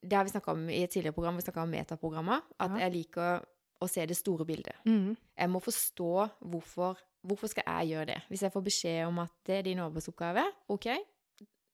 [0.07, 2.43] Det har vi snakka om i et tidligere program, vi snakka om metaprogrammer.
[2.61, 2.85] At Ja.
[2.87, 3.45] jeg liker
[3.83, 4.75] å se det store bildet.
[4.87, 5.17] mm.
[5.39, 6.97] Jeg må forstå hvorfor
[7.27, 8.21] Hvorfor skal jeg gjøre det?
[8.31, 10.87] Hvis jeg får beskjed om at det er din arbeidsoppgave, OK.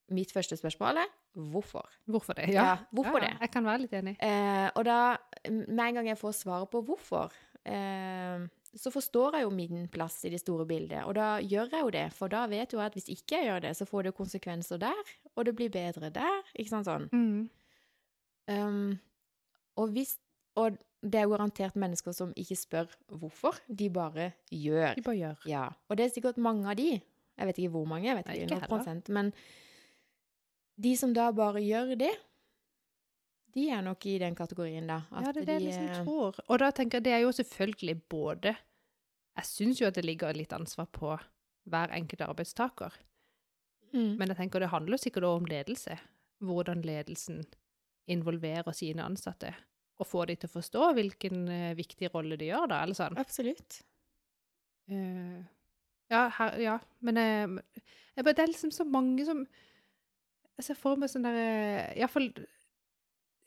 [0.09, 1.85] Mitt første spørsmål er hvorfor?
[2.09, 2.49] Hvorfor det?
[2.53, 3.37] Ja, hvorfor ja, det?
[3.41, 4.15] Jeg kan være litt enig.
[4.19, 5.17] Eh, og da,
[5.49, 7.31] med en gang jeg får svaret på hvorfor,
[7.65, 11.81] eh, så forstår jeg jo min plass i det store bildet, og da gjør jeg
[11.85, 14.03] jo det, for da vet jo jeg at hvis ikke jeg gjør det, så får
[14.03, 17.09] det konsekvenser der, og det blir bedre der, ikke sant sånn.
[17.13, 17.49] Mm.
[18.51, 18.99] Um,
[19.79, 20.17] og hvis
[20.55, 24.93] Og det er garantert mennesker som ikke spør hvorfor, de bare gjør.
[24.95, 25.47] De bare gjør.
[25.49, 25.63] Ja.
[25.89, 27.01] Og det er sikkert mange av de.
[27.37, 29.31] Jeg vet ikke hvor mange, jeg vet Nei, ikke, ikke prosent, men
[30.83, 32.11] de som da bare gjør det,
[33.53, 35.01] de er nok i den kategorien, da.
[35.11, 36.37] Ja, det er det jeg liksom eh, tror.
[36.47, 38.55] Og da tenker jeg, det er jo selvfølgelig både
[39.33, 41.15] Jeg syns jo at det ligger litt ansvar på
[41.69, 42.93] hver enkelt arbeidstaker.
[43.93, 45.97] mm, Men jeg tenker det handler sikkert også om ledelse.
[46.43, 47.43] Hvordan ledelsen
[48.11, 49.53] involverer sine ansatte.
[50.01, 53.17] Og få de til å forstå hvilken eh, viktig rolle de gjør, da, eller sånn.
[53.21, 53.81] Absolutt.
[54.91, 55.43] Uh,
[56.11, 57.83] ja, her, ja, men eh,
[58.17, 59.45] jeg det er liksom så mange som
[60.57, 62.27] Jeg ser for meg sånn der eh, Iallfall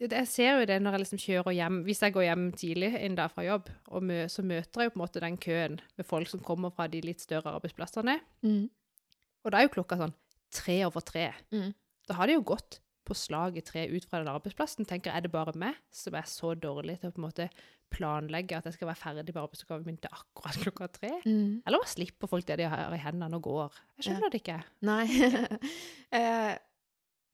[0.00, 3.18] Jeg ser jo det når jeg liksom kjører hjem Hvis jeg går hjem tidlig en
[3.20, 6.08] dag fra jobb, og mø, så møter jeg jo på en måte den køen med
[6.08, 8.16] folk som kommer fra de litt større arbeidsplassene.
[8.42, 8.64] Mm,
[9.44, 10.16] Og da er jo klokka sånn
[10.56, 11.28] tre over tre.
[11.52, 11.70] mm,
[12.08, 14.86] Da har det jo gått på slag i tre ut fra den arbeidsplassen.
[14.88, 17.48] tenker Er det bare meg som er så dårlig til å på en måte
[17.94, 21.12] planlegge at jeg skal være ferdig på arbeidsoppgaven min til akkurat klokka tre?
[21.24, 21.62] mm.
[21.66, 23.78] Eller bare slipper folk det de har i hendene og går.
[23.98, 24.62] Jeg skjønner det ikke.
[24.86, 25.04] Nei.
[26.16, 26.52] Eh,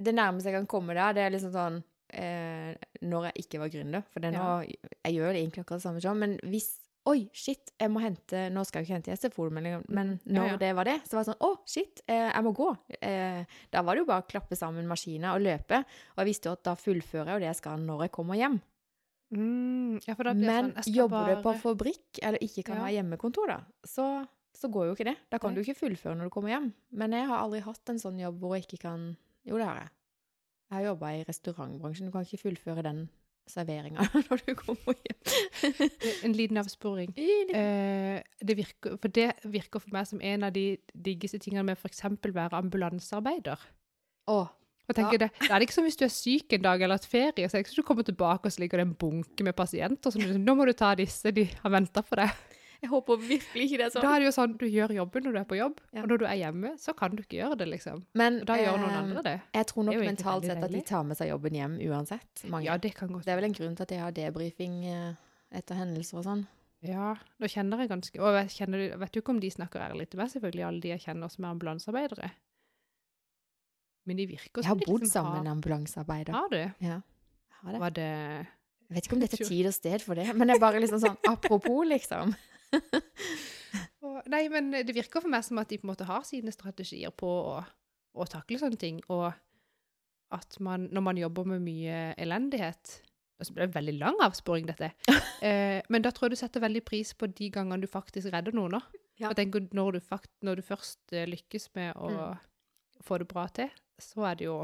[0.02, 1.74] det nærmeste jeg kan komme da, det er liksom sånn
[2.16, 2.72] eh,
[3.04, 4.06] Når jeg ikke var gründer.
[4.10, 6.70] For det nå, jeg gjør det egentlig akkurat det samme som, men hvis
[7.10, 10.58] Oi, shit, jeg må hente Nå skal jeg ikke hente SFO-melding, men når Ja, ja.
[10.60, 12.68] det var det, så var det sånn Å, shit, eh, jeg må gå.
[13.00, 15.80] Eh, da var det jo bare å klappe sammen maskiner og løpe.
[16.14, 18.38] Og jeg visste jo at da fullfører jeg jo det jeg skal når jeg kommer
[18.38, 18.60] hjem.
[19.32, 24.06] Mm, ja, Men sånn, jobber du på fabrikk, eller ikke kan ha hjemmekontor, da, så,
[24.54, 25.16] så går jo ikke det.
[25.32, 25.62] Da kan Nei.
[25.62, 26.68] du ikke fullføre når du kommer hjem.
[26.92, 29.08] Men jeg har aldri hatt en sånn jobb hvor jeg ikke kan
[29.48, 29.90] Jo, det har jeg.
[30.70, 32.06] Jeg har jobba i restaurantbransjen.
[32.06, 33.00] Du kan ikke fullføre den
[33.50, 35.90] serveringa når du kommer hjem.
[36.26, 37.12] En liten avsporing.
[37.18, 41.78] Eh, det virker, for det virker for meg som en av de diggeste tingene med
[41.80, 42.04] f.eks.
[42.22, 43.68] være ambulansearbeider.
[44.30, 44.38] Å,
[44.92, 45.10] ja.
[45.10, 47.56] det, det er ikke som hvis du er syk en dag eller et ferie, så
[47.56, 50.14] er det ikke som du kommer tilbake og så ligger det en bunke med pasienter
[50.14, 52.51] som du liksom, nå må du ta disse, de har venta på deg.
[52.82, 54.02] Jeg håper virkelig ikke det er sånn.
[54.02, 56.02] Da er det jo sånn, du gjør jobben når du er på jobb, Ja.
[56.02, 58.00] og når du er hjemme, så kan du ikke gjøre det, liksom.
[58.18, 59.34] Men da gjør noen eh, andre det.
[59.54, 62.44] Jeg tror nok mentalt sett at de tar med seg jobben hjem uansett.
[62.50, 62.66] Mange.
[62.66, 65.14] Ja, det kan godt Det er vel en grunn til at de har debrifing eh,
[65.52, 66.46] etter hendelser og sånn.
[66.82, 70.08] Ja, nå kjenner jeg ganske Og jeg kjenner, vet du ikke om de snakker ærlig
[70.10, 72.30] til meg, selvfølgelig, alle de jeg kjenner som er ambulansearbeidere.
[74.10, 76.32] Men de virker som Jeg har Jeg har bodd liksom sammen med en ambulansearbeider.
[76.34, 76.58] Har du?
[76.82, 76.96] Ja.
[76.98, 77.80] Jeg har det.
[77.84, 80.56] Var det Jeg vet ikke om dette er tid og sted for det, men det
[80.56, 82.34] er bare liksom sånn apropos, liksom.
[84.32, 87.12] Nei, men det virker for meg som at de på en måte har sine strategier
[87.14, 87.56] på å,
[88.18, 89.30] å takle sånne ting, og
[90.32, 93.00] at man, når man jobber med mye elendighet
[93.42, 94.92] Så ble det en veldig lang avsporing, dette.
[95.42, 98.54] Eh, men da tror jeg du setter veldig pris på de gangene du faktisk redder
[98.54, 98.76] noen.
[98.76, 99.00] da.
[99.18, 99.32] Ja.
[99.34, 102.38] Når du, fakt, når du først eh, lykkes med å Mm.
[103.02, 104.60] få det bra til, så er det jo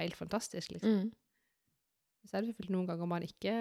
[0.00, 0.90] helt fantastisk, liksom.
[0.90, 1.12] Mm.
[2.26, 3.54] Så er det selvfølgelig noen ganger man ikke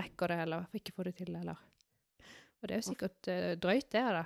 [0.00, 1.60] rekker det, eller ikke får det til, eller
[2.64, 4.22] Og det er jo sikkert eh, drøyt, det, da.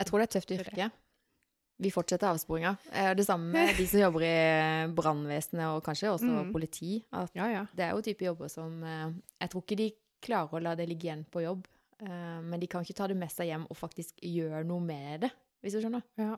[0.00, 0.88] Jeg tror det er et tøft yrke.
[1.78, 2.72] Vi fortsetter avsporinga.
[2.90, 6.52] Eh, Det samme med de som jobber i brannvesenet og kanskje også Mm.
[6.52, 7.04] politi.
[7.36, 7.62] Ja, ja.
[7.76, 9.90] det er jo type jobber som eh, Jeg tror ikke de
[10.26, 11.66] klarer å la det ligge igjen på jobb,
[12.02, 15.20] eh, men de kan ikke ta det med seg hjem og faktisk gjøre noe med
[15.26, 15.30] det,
[15.62, 16.02] hvis du skjønner.
[16.18, 16.36] ja.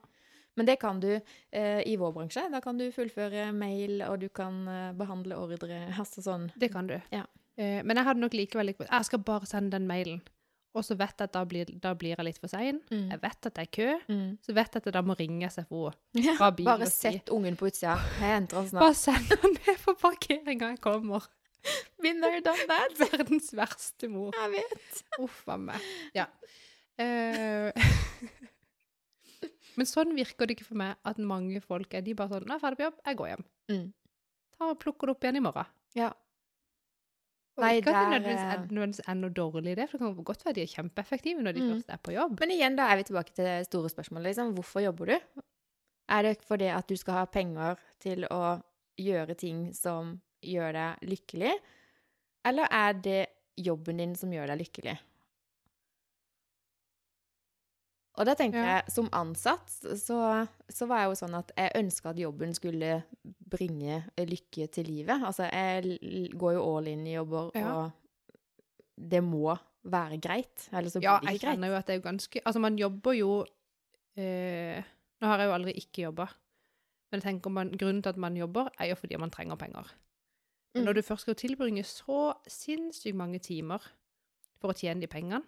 [0.59, 1.07] Men det kan du
[1.53, 2.43] eh, i vår bransje.
[2.51, 5.85] Da kan du fullføre mail, og du kan eh, behandle ordre.
[6.03, 6.49] Altså sånn.
[6.59, 6.97] Det kan du.
[7.15, 7.21] Ja.
[7.57, 10.19] Eh, men jeg hadde nok likevel ikke Jeg skal bare sende den mailen.
[10.77, 12.81] Og så vet jeg at da blir, da blir jeg litt for sein.
[12.93, 13.09] Mm.
[13.15, 13.89] Jeg vet at det er kø.
[14.13, 14.29] Mm.
[14.45, 15.89] Så vet jeg at jeg da må ringe SFO.
[16.37, 17.97] Fra bilen bare sett ungen på utsida.
[18.21, 18.85] Jeg entrer snart.
[18.85, 21.27] Bare send den ned på parkeringa jeg kommer.
[22.03, 22.95] Been there, done that.
[23.03, 24.37] Verdens verste mor.
[24.37, 25.03] Jeg vet.
[25.25, 25.89] Uff a meg.
[26.17, 26.29] Ja.
[26.99, 27.71] Uh,
[29.79, 32.55] men sånn virker det ikke for meg at mange folk er de bare sånn 'Nå
[32.55, 33.45] er jeg ferdig på jobb, jeg går hjem'.
[33.71, 33.85] Mm.
[34.59, 35.75] Ta og Plukker det opp igjen i morgen.
[35.99, 36.13] Ja.
[37.59, 39.99] Og Nei, ikke at det nødvendigvis er, eh, nødvendigvis er noe dårlig i det, for
[39.99, 41.71] det kan godt være de er kjempeeffektive når de Mm.
[41.75, 42.39] først er på jobb.
[42.41, 44.23] Men igjen, da er vi tilbake til det store spørsmålet.
[44.31, 44.55] Liksom.
[44.55, 45.43] Hvorfor jobber du?
[46.09, 48.63] Er det fordi at du skal ha penger til å
[48.99, 51.53] gjøre ting som gjør deg lykkelig?
[52.47, 53.27] Eller er det
[53.59, 54.99] jobben din som gjør deg lykkelig?
[58.19, 58.71] Og da tenker Ja.
[58.81, 63.05] jeg, som ansatt, så, så var jeg jo sånn at jeg ønska at jobben skulle
[63.49, 65.23] bringe lykke til livet.
[65.23, 67.75] Altså, jeg går jo all in i jobber, Ja.
[67.77, 67.93] og
[68.99, 69.55] det må
[69.85, 70.67] være greit.
[70.73, 71.55] Ellers så blir Ja, det jeg ikke greit.
[71.59, 73.45] kjenner jo at det er ganske Altså, man jobber jo
[74.17, 74.83] eh,
[75.21, 76.27] Nå har jeg jo aldri ikke jobba,
[77.11, 79.87] men jeg tenker man, grunnen til at man jobber, er jo fordi man trenger penger.
[80.75, 80.87] Men Mm.
[80.87, 83.79] når du først skal tilbringe så sinnssykt mange timer
[84.61, 85.43] for å tjene de pengene,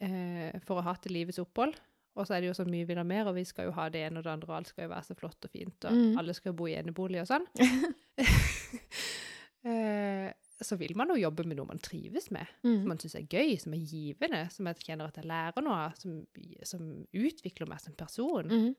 [0.00, 1.74] eh, for å ha til livets opphold.
[2.16, 3.72] Og så er det jo så mye vi vil ha mer, og vi skal jo
[3.76, 5.84] ha det ene og det andre, og alt skal jo være så flott og fint,
[5.84, 6.18] og Mm.
[6.18, 7.44] alle skal jo bo i enebolig og sånn.
[9.68, 10.32] eh,
[10.62, 12.86] så vil man jo jobbe med noe man trives med, som Mm.
[12.88, 15.94] man syns er gøy, som er givende, som jeg kjenner at jeg lærer noe av,
[16.00, 16.26] som,
[16.64, 18.48] som utvikler meg som person.
[18.48, 18.74] Mm.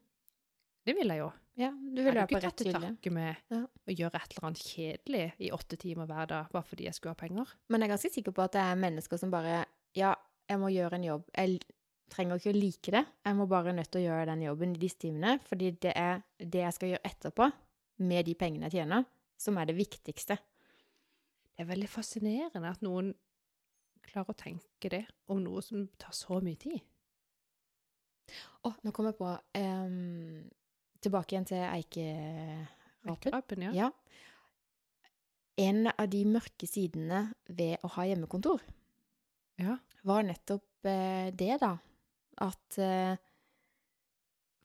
[0.88, 1.32] Det vil jeg jo.
[1.58, 3.62] Ja, du Jeg vil hadde er jo på ikke rett tatt til takke med Ja.
[3.88, 7.12] å gjøre et eller annet kjedelig i åtte timer hver dag, bare fordi jeg skulle
[7.14, 7.46] ha penger.
[7.70, 9.66] Men jeg er ganske sikker på at det er mennesker som bare
[9.96, 10.16] Ja,
[10.48, 11.30] jeg må gjøre en jobb.
[11.36, 11.60] Jeg
[12.12, 13.04] trenger ikke å like det.
[13.28, 16.22] Jeg må bare nødt til å gjøre den jobben i disse timene, fordi det er
[16.40, 17.50] det jeg skal gjøre etterpå,
[18.08, 19.08] med de pengene jeg tjener,
[19.42, 20.38] som er det viktigste.
[21.58, 23.10] Det er veldig fascinerende at noen
[24.08, 26.78] klarer å tenke det om noe som tar så mye tid.
[28.68, 30.48] Å, nå kom jeg på um,
[30.98, 32.74] Tilbake igjen til eikerapen.
[33.08, 33.86] Røykerabben, ja.
[33.86, 35.12] Ja.
[35.62, 38.66] En av de mørke sidene ved å ha hjemmekontor
[39.58, 39.78] ja.
[40.04, 41.78] Var nettopp eh, det, da.
[42.46, 43.16] At eh,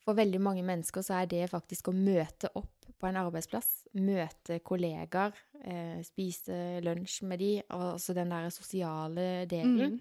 [0.04, 2.68] for veldig mange mennesker så er det faktisk å møte opp
[2.98, 5.32] på en arbeidsplass, møte kollegaer,
[5.64, 10.00] eh, spise lunsj med de, altså den der sosiale delen, Mm.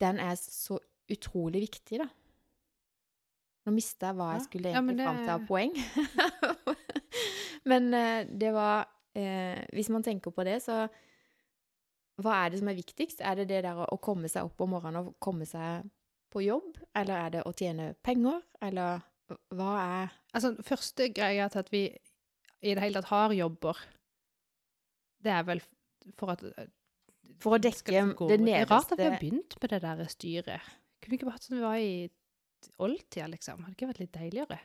[0.00, 0.78] den er så
[1.10, 2.08] utrolig viktig, da.
[3.66, 4.44] Nå mista jeg hva jeg Ja.
[4.46, 5.72] skulle Ja, egentlig det- fram til av poeng.
[7.70, 10.86] men eh, det var eh, Hvis man tenker på det, så
[12.18, 13.20] Hva er det som er viktigst?
[13.22, 15.86] Er det det der å, komme seg opp om morgenen og komme seg
[16.32, 16.78] på jobb?
[16.98, 18.40] Eller er det å tjene penger?
[18.64, 19.04] Eller
[19.54, 23.78] hva er Altså, første greia til at vi i det hele tatt har jobber,
[25.22, 25.60] det er vel
[26.18, 26.42] for at
[27.38, 29.80] For å dekke det gå- det Det er rart at vi har begynt med det
[29.82, 30.60] der styret.
[31.00, 32.10] Kunne vi ikke bare hatt sånn vi var i
[32.82, 33.62] oldtida, liksom?
[33.62, 34.58] Hadde det ikke vært litt deiligere?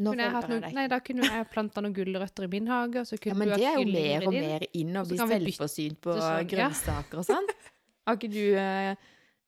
[0.00, 3.22] Kunne noen, nei, da kunne jeg planta noen gulrøtter i min hage, og så Ja,
[3.26, 6.38] kunne men du det er jo mer og mer inn å bli selvforsynt på sånn,
[6.40, 6.50] ja.
[6.54, 7.50] grønnsaker og sånn.
[8.08, 8.94] Har ikke du eh,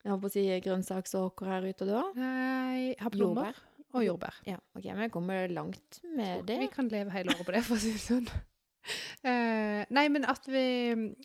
[0.03, 2.01] jeg håper å si grønnsaksåker her ute da?
[2.19, 3.59] Nei, jeg har plommer
[3.93, 4.39] og jordbær.
[4.49, 6.59] Ja, ok, men jeg kommer langt med det.
[6.65, 8.27] Vi kan leve hele året på det, for å si det sånn.
[9.23, 10.65] Uh, nei, men at vi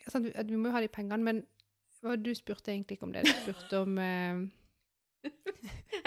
[0.06, 3.26] sant, at Vi må jo ha de pengene, men du spurte egentlig ikke om det.
[3.26, 4.44] Du spurte om eh,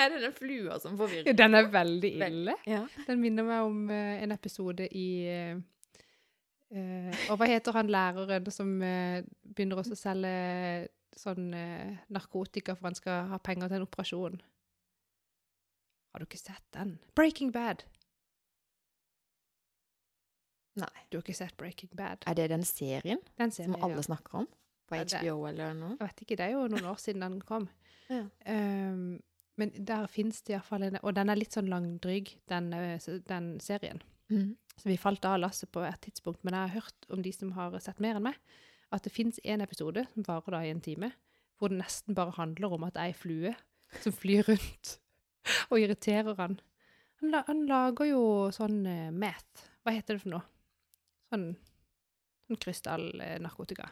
[0.01, 1.37] Er det den flua som forvirrer?
[1.37, 2.55] Den er veldig ille.
[2.69, 2.85] Ja.
[3.07, 5.59] Den minner meg om uh, en episode i eh,
[6.73, 10.89] eh, Og hva heter han læreren som uh, begynner også å selge
[11.21, 11.51] sånn
[12.15, 14.37] narkotika for han skal ha penger til en operasjon?
[16.11, 16.95] Har du ikke sett den?
[17.19, 17.83] Breaking Bad.
[20.81, 21.05] Nei.
[21.11, 22.25] Du har ikke sett Breaking Bad?
[22.31, 24.07] Er det den serien Den som alle ja.
[24.07, 24.49] snakker om?
[24.89, 25.97] På Ja, HBO eller noe?
[25.99, 27.69] Jeg vet ikke, det er jo noen år siden den kom.
[28.11, 28.25] Ja.
[28.51, 29.21] Ehm,
[29.61, 32.99] men der fins det iallfall en Og den er litt sånn langdryg, den, eh,
[33.29, 34.03] den serien.
[34.31, 34.57] Mm.
[34.77, 36.43] Så vi falt av lasset på et tidspunkt.
[36.45, 38.39] Men jeg har hørt om de som har sett mer enn meg,
[38.91, 41.13] at det fins en episode som varer da i en time,
[41.59, 43.55] hvor det nesten bare handler om at ei flue
[44.03, 44.99] som flyr rundt
[45.71, 46.59] og irriterer han.
[47.21, 48.23] Han, la, han lager jo
[48.55, 49.67] sånn uh, meth.
[49.85, 50.45] Hva heter det for noe?
[51.31, 51.51] Sånn,
[52.49, 53.91] sånn krystallnarkotika.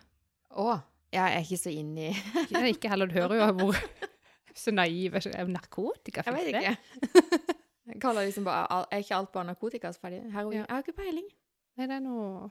[0.56, 0.78] Å,
[1.12, 2.09] jeg er ikke så inn i
[2.48, 3.09] Ikke, ikke heller.
[3.09, 3.78] Du hører jo hvor
[4.59, 5.14] så naiv.
[5.48, 6.76] Narkotika, Jeg vet ikke.
[7.88, 9.92] Jeg kaller liksom bare Er ikke alt bare narkotika?
[10.02, 10.52] Heroin?
[10.59, 10.64] Ja.
[10.64, 11.28] Jeg har ikke peiling.
[11.78, 12.48] Nei, det er noe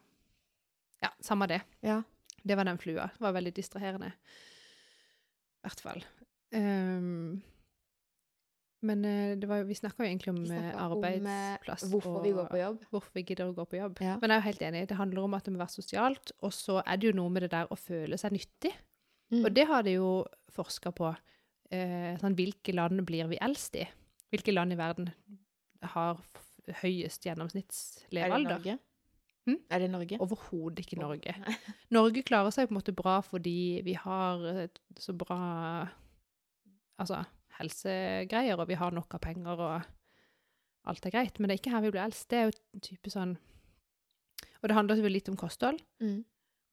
[1.03, 1.59] Ja, samme det.
[1.85, 1.99] Ja.
[2.47, 3.09] Det var den flua.
[3.13, 4.07] Det var veldig distraherende.
[4.07, 6.03] I hvert fall.
[6.55, 7.41] Ehm,
[8.85, 11.85] men eh, det var, vi snakka jo egentlig om eh, om, eh, arbeidsplass.
[11.89, 12.83] Hvorfor vi går på jobb.
[12.93, 14.01] Hvorfor vi gidder å gå på jobb.
[14.05, 14.17] Ja.
[14.21, 14.83] Men jeg er jo helt enig.
[14.91, 16.33] Det handler om at det må være sosialt.
[16.45, 18.73] Og så er det jo noe med det der å føle seg nyttig.
[19.33, 19.41] Mm.
[19.41, 20.11] Og det har de jo
[20.53, 21.09] forska på.
[21.73, 23.87] Eh, sånn, hvilke land blir vi eldst i?
[24.31, 25.09] Hvilke land i verden
[25.95, 26.43] har høyest
[26.83, 28.57] høyest Er det gjennomsnittslevealder?
[28.57, 28.77] Norge?
[29.47, 29.59] Hm?
[29.71, 30.19] Er det Norge?
[30.21, 31.33] Overhodet ikke Norge.
[31.97, 34.67] Norge klarer seg på en måte bra fordi vi har
[34.99, 35.37] så bra
[36.99, 37.21] altså,
[37.59, 41.39] helsegreier, og vi har nok av penger, og alt er greit.
[41.39, 42.27] Men det er ikke her vi blir eldst.
[42.31, 43.37] Det er jo type sånn
[44.57, 45.81] Og det handler selvfølgelig litt om kosthold.
[46.01, 46.21] Mm.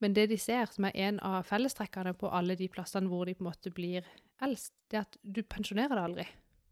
[0.02, 3.34] Men det de ser, som er en av fellestrekkene på alle de plassene hvor de
[3.36, 4.06] på en måte blir
[4.42, 6.26] eldst, det er at du pensjonerer deg aldri.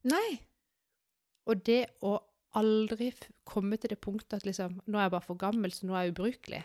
[0.08, 0.28] Nei.
[1.48, 2.16] Og det å
[2.58, 3.10] aldri
[3.48, 6.06] komme til det punktet at liksom, nå er jeg bare for gammel, så nå er
[6.06, 6.62] jeg ubrukelig.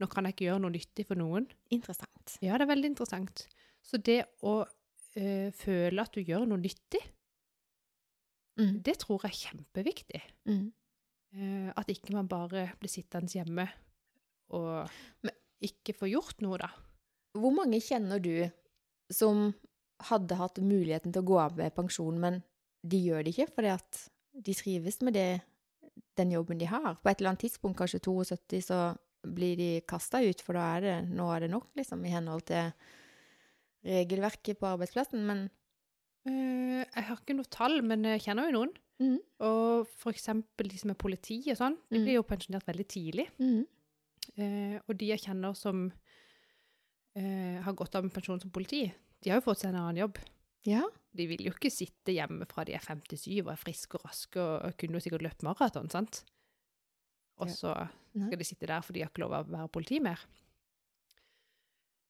[0.00, 1.48] Nå kan jeg ikke gjøre noe nyttig for noen.
[1.72, 2.36] Interessant.
[2.44, 3.46] Ja, det er veldig interessant.
[3.84, 4.58] Så det å
[5.16, 7.02] eh, føle at du gjør noe nyttig,
[8.56, 8.78] Mm.
[8.80, 10.20] det tror jeg er kjempeviktig.
[10.48, 10.72] Mm.
[11.36, 13.66] Eh, at ikke man bare blir sittende hjemme
[14.56, 14.88] og
[15.60, 16.70] ikke får gjort noe, da.
[17.36, 18.48] Hvor mange kjenner du
[19.12, 19.50] som
[20.08, 22.42] hadde hatt muligheten til å gå av med pensjon, men
[22.86, 24.00] de gjør det ikke fordi at
[24.32, 25.42] de trives med det,
[26.16, 26.94] den jobben de har?
[27.02, 28.80] På et eller annet tidspunkt, kanskje 72, så
[29.26, 32.46] blir de kasta ut, for da er det, nå er det nok, liksom, i henhold
[32.48, 32.72] til
[33.86, 35.22] regelverket på arbeidsplassen.
[35.28, 35.46] Men
[36.26, 38.74] uh, jeg har ikke noe tall, men jeg kjenner jo noen.
[39.02, 39.16] Mm.
[39.44, 42.04] Og for eksempel de som er politi og sånn, de Mhm.
[42.06, 43.26] blir jo pensjonert veldig tidlig.
[43.38, 43.64] Mm.
[44.36, 45.86] Uh, og de jeg kjenner som
[47.16, 48.86] uh, har gått av med pensjon som politi,
[49.22, 50.18] de har jo fått seg en annen jobb.
[50.66, 50.82] Ja.
[51.16, 54.40] De vil jo ikke sitte hjemme fra de er 57 og er friske og raske
[54.42, 56.24] og, og kunne jo sikkert løpt maraton, sant?
[57.38, 57.72] Og så
[58.16, 60.18] skal de sitte der fordi de har ikke lov å være politi mer.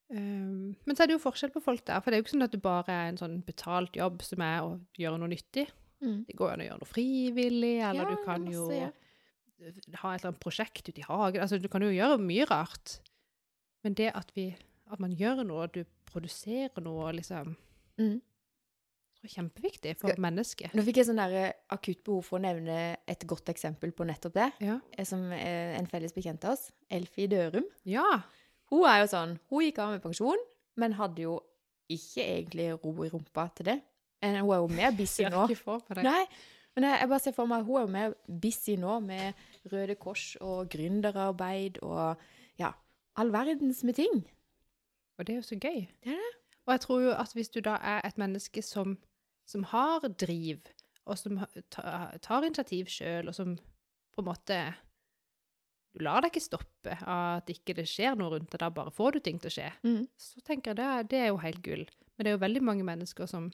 [0.08, 2.34] Um, men så er det jo forskjell på folk der, for det er jo ikke
[2.36, 5.66] sånn at det bare er en sånn betalt jobb som er å gjøre noe nyttig.
[6.04, 6.20] Mm.
[6.28, 8.90] Det går jo an å gjøre noe frivillig, eller Ja, du kan masse, jo ja.
[10.02, 11.40] ha et eller annet prosjekt ute i hagen.
[11.42, 12.98] Altså, du kan jo gjøre mye rart.
[13.82, 14.50] Men det at, vi,
[14.92, 17.56] at man gjør noe, du produserer noe, liksom,
[17.98, 18.16] mm.
[19.16, 20.20] tror er kjempeviktig for Ja.
[20.22, 20.74] mennesket.
[20.76, 24.34] Nå fikk jeg sånn eh, akutt behov for å nevne et godt eksempel på nettopp
[24.38, 24.52] det.
[24.60, 27.66] Eh, Som er en felles bekjent av oss, Elfie Dørum.
[27.84, 28.22] ja.
[28.72, 30.40] Hun er jo sånn, hun gikk av med pensjon,
[30.80, 31.36] men hadde jo
[31.92, 33.76] ikke egentlig ro i rumpa til det.
[34.24, 35.46] Hun er jo mer busy nå.
[35.46, 36.06] ikke for meg det.
[36.08, 36.22] Nei,
[36.76, 39.96] men jeg, jeg bare ser for meg hun er jo mer busy nå med Røde
[40.00, 42.26] Kors og gründerarbeid og
[42.60, 42.72] ja,
[43.16, 44.24] all verdens med ting.
[45.16, 45.86] Og det er jo så gøy.
[46.04, 46.34] Det er det.
[46.66, 48.96] Og jeg tror jo at hvis du da er et menneske som,
[49.46, 50.66] som har driv,
[51.06, 51.38] og som
[51.70, 54.58] tar initiativ sjøl, og som på en måte
[55.96, 58.92] Du lar deg ikke stoppe av at ikke det skjer noe rundt deg, da bare
[58.92, 59.70] får du ting til å skje.
[59.86, 60.02] Mm.
[60.20, 61.86] Så tenker jeg det, det er jo helt gull.
[62.16, 63.48] Men det er jo veldig mange mennesker som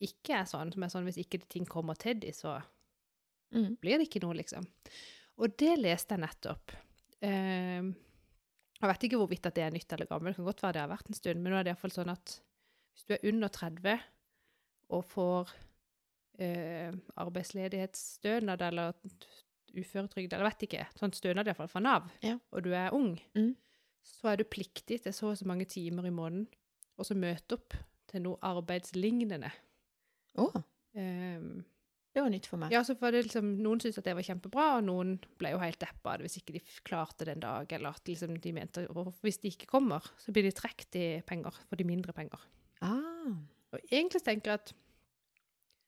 [0.00, 2.60] ikke er sånn, som er sånn hvis ikke ting kommer til dem, så
[3.52, 3.74] Mm.
[3.82, 4.62] blir det ikke noe, liksom.
[5.42, 6.70] Og det leste jeg nettopp.
[7.20, 10.72] Eh, jeg vet ikke hvorvidt at det er nytt eller gammelt, det kan godt være
[10.76, 12.36] det har vært en stund, men nå er det iallfall sånn at
[12.94, 14.00] hvis du er under 30
[14.90, 15.50] og får
[16.38, 18.94] eh, arbeidsledighetsstønad eller
[19.74, 22.38] uføretrygd, eller vet ikke, sånn stønad iallfall fra Nav, Ja.
[22.52, 23.54] og du er ung, Mm.
[24.02, 26.48] så er du pliktig til så og så mange timer i måneden,
[26.98, 27.74] og så møte opp
[28.08, 29.50] til noe arbeidslignende.
[30.38, 31.64] Å, Um,
[32.12, 32.72] det var nytt for meg.
[32.72, 35.58] ja, så var det liksom, Noen syntes at det var kjempebra, og noen ble jo
[35.62, 39.14] helt deppa hvis ikke de klarte det en dag, eller at liksom de mente og
[39.22, 42.40] hvis de ikke kommer, så blir de trukket i penger, for de mindre penger.
[42.82, 43.36] Ah,
[43.72, 44.72] Og egentlig tenker jeg at,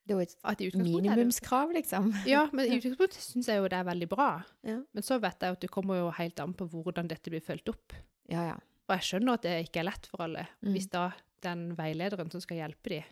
[0.05, 2.09] det er jo et minimumskrav, liksom.
[2.27, 4.29] Ja, men i utgangspunktet syns jeg jo det er veldig bra.
[4.67, 4.81] Ja.
[4.93, 7.69] Men så vet jeg at det kommer jo helt an på hvordan dette blir fulgt
[7.71, 7.95] opp.
[8.31, 8.57] Ja, ja.
[8.89, 10.43] Og jeg skjønner at det ikke er lett for alle.
[10.61, 10.73] Mm.
[10.75, 11.05] Hvis da
[11.43, 13.07] den veilederen som skal hjelpe dem,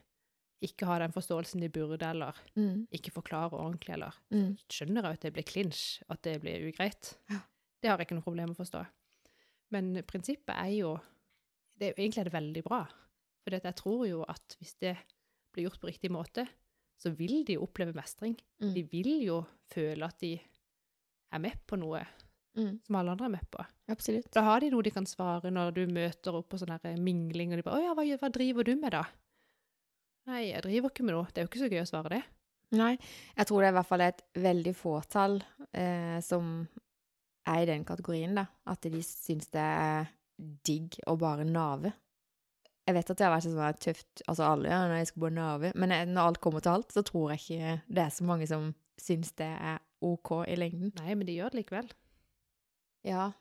[0.61, 2.83] ikke har den forståelsen de burde, eller Mm.
[2.93, 4.57] ikke forklarer ordentlig, eller Mm.
[4.69, 7.15] skjønner jeg at det blir klinsj, at det blir ugreit.
[7.31, 7.39] Ja.
[7.81, 8.83] Det har jeg ikke noe problem med å forstå.
[9.71, 10.99] Men prinsippet er jo
[11.79, 12.83] det Egentlig er det veldig bra.
[13.43, 14.97] For jeg tror jo at hvis det
[15.51, 16.47] blir gjort på riktig måte,
[17.01, 18.35] så vil de oppleve mestring.
[18.61, 18.73] Mm.
[18.75, 19.39] De vil jo
[19.73, 20.35] føle at de
[21.31, 22.03] er med på noe
[22.51, 22.81] Mm.
[22.83, 23.63] som alle andre er med på.
[23.87, 24.25] Absolutt.
[24.35, 27.53] Da har de noe de kan svare når du møter opp på sånn her mingling,
[27.53, 29.05] og de bare 'Å ja, hva, hva driver du med, da?'
[30.27, 31.25] Nei, jeg driver ikke med noe.
[31.31, 32.23] Det er jo ikke så gøy å svare det.
[32.73, 32.97] Nei,
[33.37, 35.41] jeg tror det er i hvert fall et veldig fåtall
[35.73, 36.67] eh, som
[37.47, 38.45] er i den kategorien, da.
[38.67, 40.11] At de syns det er
[40.63, 41.93] digg å bare nave.
[42.91, 45.35] Jeg vet at det har vært sånn tøft, altså alle, ja, når jeg skal bare
[45.37, 48.23] nave, men jeg- når alt kommer til alt, så tror jeg ikke det er så
[48.27, 50.91] mange som syns det er OK i lengden.
[50.99, 51.91] Nei, men de gjør det likevel.
[53.07, 53.31] Ja,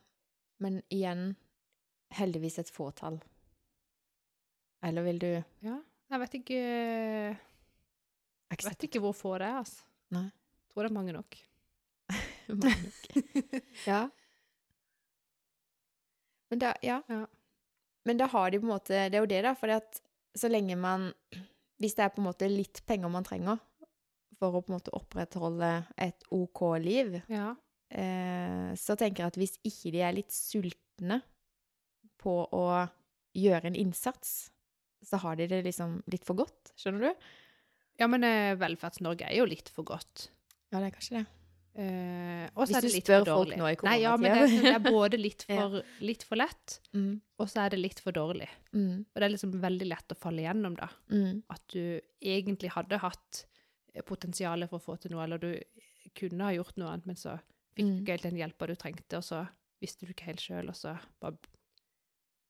[0.61, 1.35] men igjen,
[2.15, 3.19] heldigvis et fåtall.
[4.83, 5.81] Eller vil du Ja.
[6.11, 7.39] Jeg vet ikke ikke
[8.51, 9.83] Jeg vet ikke hvor få det er, altså.
[10.11, 10.25] Nei.
[10.31, 11.37] Jeg tror det er mange nok.
[12.49, 13.63] Mange nok.
[13.87, 14.09] ja.
[16.51, 17.01] Men da, ja.
[17.09, 17.25] Ja.
[18.09, 19.55] Men da har de på en måte Det er jo det, da.
[19.55, 19.69] For
[20.39, 21.11] så lenge man
[21.81, 23.59] Hvis det er på en måte litt penger man trenger
[24.41, 25.69] for å på en måte opprettholde
[26.01, 27.51] et OK liv, Ja.
[27.93, 31.19] eh, så tenker jeg at hvis ikke de er litt sultne
[32.17, 32.63] på å
[33.37, 34.49] gjøre en innsats,
[35.05, 36.73] så har de det liksom litt for godt.
[36.81, 37.27] Skjønner du?
[38.01, 40.31] ja, men eh, Velferds-Norge er jo litt for godt.
[40.73, 41.27] Ja, det er kanskje det.
[41.79, 45.45] Eh, Hvis du spør folk nå i Nei, ja, men det, det er både litt
[45.49, 48.49] for, litt for lett, Mm, og så er det litt for dårlig.
[48.75, 50.89] mm, Og det er liksom veldig lett å falle igjennom, da.
[51.15, 53.45] mm, At du egentlig hadde hatt
[54.07, 55.55] potensialet potensial for å få til noe, eller du
[56.15, 57.39] kunne ha gjort noe annet, men så
[57.75, 58.01] fikk du Mm.
[58.03, 59.49] ikke helt den hjelpa du trengte, og så
[59.81, 61.37] visste du ikke helt sjøl, og så bare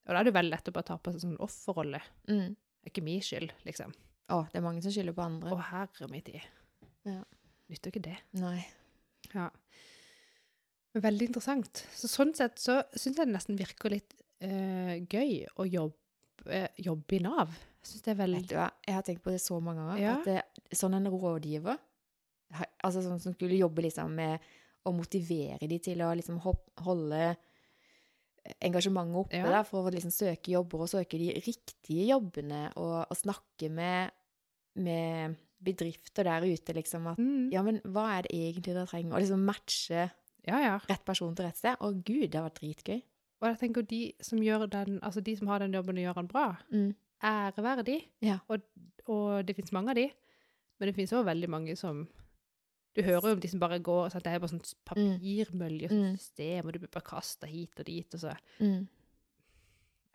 [0.07, 2.01] Og da er det veldig lett å bare ta på seg sånn offerrolle.
[2.27, 2.55] mm.
[2.81, 3.93] Det er ikke min skyld, liksom.
[4.33, 5.51] Å, det er mange som skylder på andre.
[5.53, 6.41] Å, herre min tid.
[7.05, 7.19] Ja.
[7.69, 8.17] Nytter ikke det.
[8.33, 8.65] Nei.
[9.35, 9.49] Ja.
[11.01, 11.85] Veldig interessant.
[11.95, 17.15] Så sånn sett så syns jeg det nesten virker litt eh, gøy å jobbe, jobbe
[17.15, 17.53] i Nav.
[17.81, 20.01] Jeg syns det er Vet du hva, jeg har tenkt på det så mange ganger.
[20.03, 20.17] Ja.
[20.19, 21.79] At det, sånn en rådgiver,
[22.83, 24.51] altså sånn som skulle jobbe liksom med
[24.83, 27.21] å motivere de til å liksom holde
[28.59, 29.49] engasjementet oppe Ja.
[29.53, 34.11] da, for å liksom søke jobber og søke de riktige jobbene og, og snakke med
[34.81, 37.49] med bedrifter der ute, liksom, at Mm.
[37.51, 39.13] ja, men hva er det egentlig dere trenger?
[39.13, 40.11] Og liksom matche
[40.47, 40.77] Ja, ja.
[40.89, 41.75] rett person til rett sted.
[41.79, 43.01] Å gud, det har vært dritgøy.
[43.41, 46.15] Og jeg tenker de som gjør den, altså de som har den jobben og gjør
[46.15, 46.95] den bra, Mm.
[47.23, 48.01] ære være de.
[48.21, 48.39] Ja.
[48.49, 48.61] Og,
[49.07, 50.09] og det finnes mange av de,
[50.79, 52.07] men det finnes også veldig mange som
[52.93, 55.85] Du hører jo om de som bare går og sånn, Det er bare sånn papirmølje
[55.85, 56.17] og Mm.
[56.17, 58.87] system, og du blir bare kasta hit og dit, og så Mm.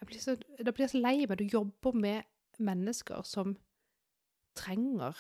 [0.00, 1.38] jeg blir så, Da blir jeg så lei meg.
[1.38, 2.24] Du jobber med
[2.60, 3.56] mennesker som
[4.54, 5.14] trenger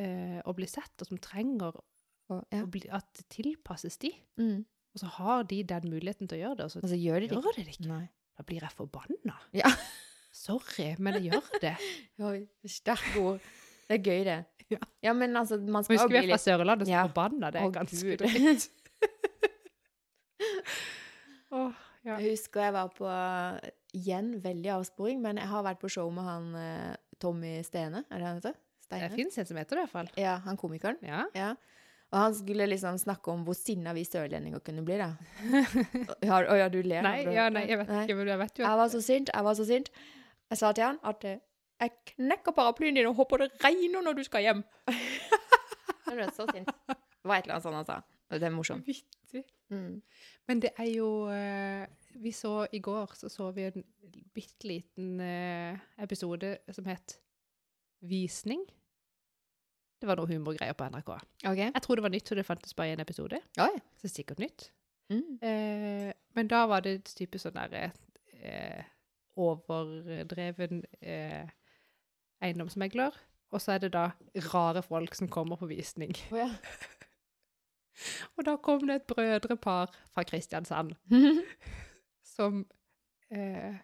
[0.00, 1.78] eh, å bli sett, og som trenger
[2.28, 2.66] Og, ja.
[2.68, 4.10] bli, at det tilpasses de.
[4.36, 4.66] Mm.
[4.92, 7.28] Og så har de den muligheten til å gjøre det, og så altså, gjør de
[7.30, 7.88] det gjør de det ikke.
[7.88, 8.02] Nei.
[8.36, 9.38] Da blir jeg forbanna.
[9.56, 9.70] Ja.
[10.44, 11.72] Sorry, men jeg gjør det.
[12.28, 13.48] Oi, sterke ord.
[13.88, 14.38] Det er gøy, det.
[15.00, 15.14] Ja.
[15.16, 17.06] men altså, man skal Husker vi er fra Sørlandet, så Ja.
[17.08, 17.48] forbanna.
[17.54, 18.66] Det er ganske dritt.
[21.56, 21.72] Åh,
[22.04, 22.18] ja.
[22.18, 23.08] Jeg husker jeg var på
[23.96, 28.20] Igjen, veldig avsporing, men jeg har vært på show med han eh, Tommy Stene, er
[28.20, 28.58] det han heter?
[28.88, 29.14] Det Steine?
[29.16, 30.08] fins en som heter det, i hvert fall.
[30.16, 30.96] Ja, han komikeren.
[31.04, 31.24] Ja.
[31.36, 31.50] Ja.
[32.08, 35.10] Og han skulle liksom snakke om hvor sinna vi sørlendinger kunne bli, da.
[36.24, 37.02] Å ja, du ler?
[37.04, 38.04] Nei, ja, nei, jeg vet Nei.
[38.06, 39.90] ikke, men jeg vet jo Jeg var så sint, jeg var så sint.
[40.48, 41.42] Jeg sa til han at eh,
[41.82, 44.64] jeg knekker paraplyen din og håper det regner når du skal hjem.
[46.08, 46.70] Jeg ble så sint.
[46.88, 47.98] Det var et eller annet sånt han sa.
[48.32, 48.86] Det er morsomt.
[48.88, 49.42] Vittig.
[49.68, 49.98] Mm.
[50.48, 51.84] Men det er jo eh,
[52.16, 53.84] Vi så i går så så vi en
[54.32, 57.18] bitte liten eh, episode som het
[58.08, 58.64] Visning.
[59.98, 61.08] Det var noe humorgreier på NRK.
[61.42, 61.70] Okay.
[61.72, 63.40] Jeg tror det var nytt, så det fantes bare én episode.
[63.58, 63.72] Oi.
[63.98, 64.68] Så det er sikkert nytt.
[65.10, 65.38] Mm.
[65.42, 67.90] Eh, men da var det et type sånn der
[68.38, 68.84] eh,
[69.38, 71.50] overdreven eh,
[72.44, 73.16] eiendomsmegler.
[73.50, 74.10] Og så er det da
[74.52, 76.12] rare folk som kommer på visning.
[76.30, 76.50] Oh, ja.
[78.36, 80.94] Og da kom det et brødrepar fra Kristiansand
[82.36, 82.62] som
[83.34, 83.74] eh,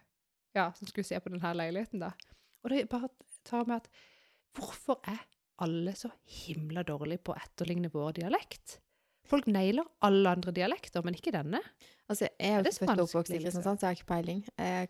[0.55, 2.13] Ja, som skulle se på denne leiligheten, da.
[2.63, 3.09] Og det bare
[3.43, 3.89] tar med at
[4.55, 5.25] Hvorfor er
[5.63, 6.09] alle så
[6.43, 8.79] himla dårlig på å etterligne vår dialekt?
[9.25, 11.61] Folk nailer alle andre dialekter, men ikke denne.
[12.09, 14.43] Altså, jeg er jo født og oppvokst i Kristiansand, så jeg har ikke peiling.
[14.59, 14.89] Jeg,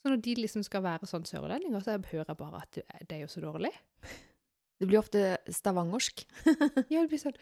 [0.00, 3.24] Så når de liksom skal være sånn sørlendinger, så hører jeg bare at det, er
[3.26, 3.72] jo så dårlig.
[4.80, 6.24] det blir ofte stavangersk.
[6.92, 7.38] Ja, det blir sånn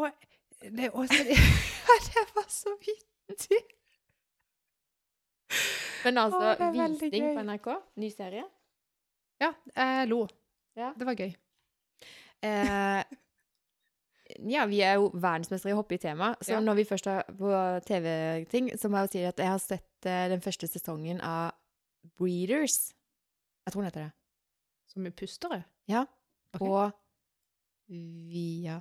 [0.00, 0.08] og,
[0.60, 1.24] det, er også...
[2.08, 3.60] det, var så vittig!
[6.04, 7.68] Men altså, visning på NRK,
[8.00, 8.44] ny serie.
[9.40, 10.22] Ja, jeg lo.
[10.80, 10.92] Ja.
[10.96, 11.32] Det var gøy.
[12.46, 13.16] Eh,
[14.48, 16.60] ja, vi er jo verdensmestere i å hoppe i tema, så Ja.
[16.64, 17.50] når vi først er på
[17.86, 21.52] TV-ting, så må jeg jo si at jeg har sett eh, den første sesongen av
[22.16, 22.94] Breeders.
[23.66, 24.12] Jeg tror den heter det.
[24.88, 25.64] Som er pustere.
[25.88, 26.06] Ja.
[26.52, 26.90] på
[27.90, 28.80] Via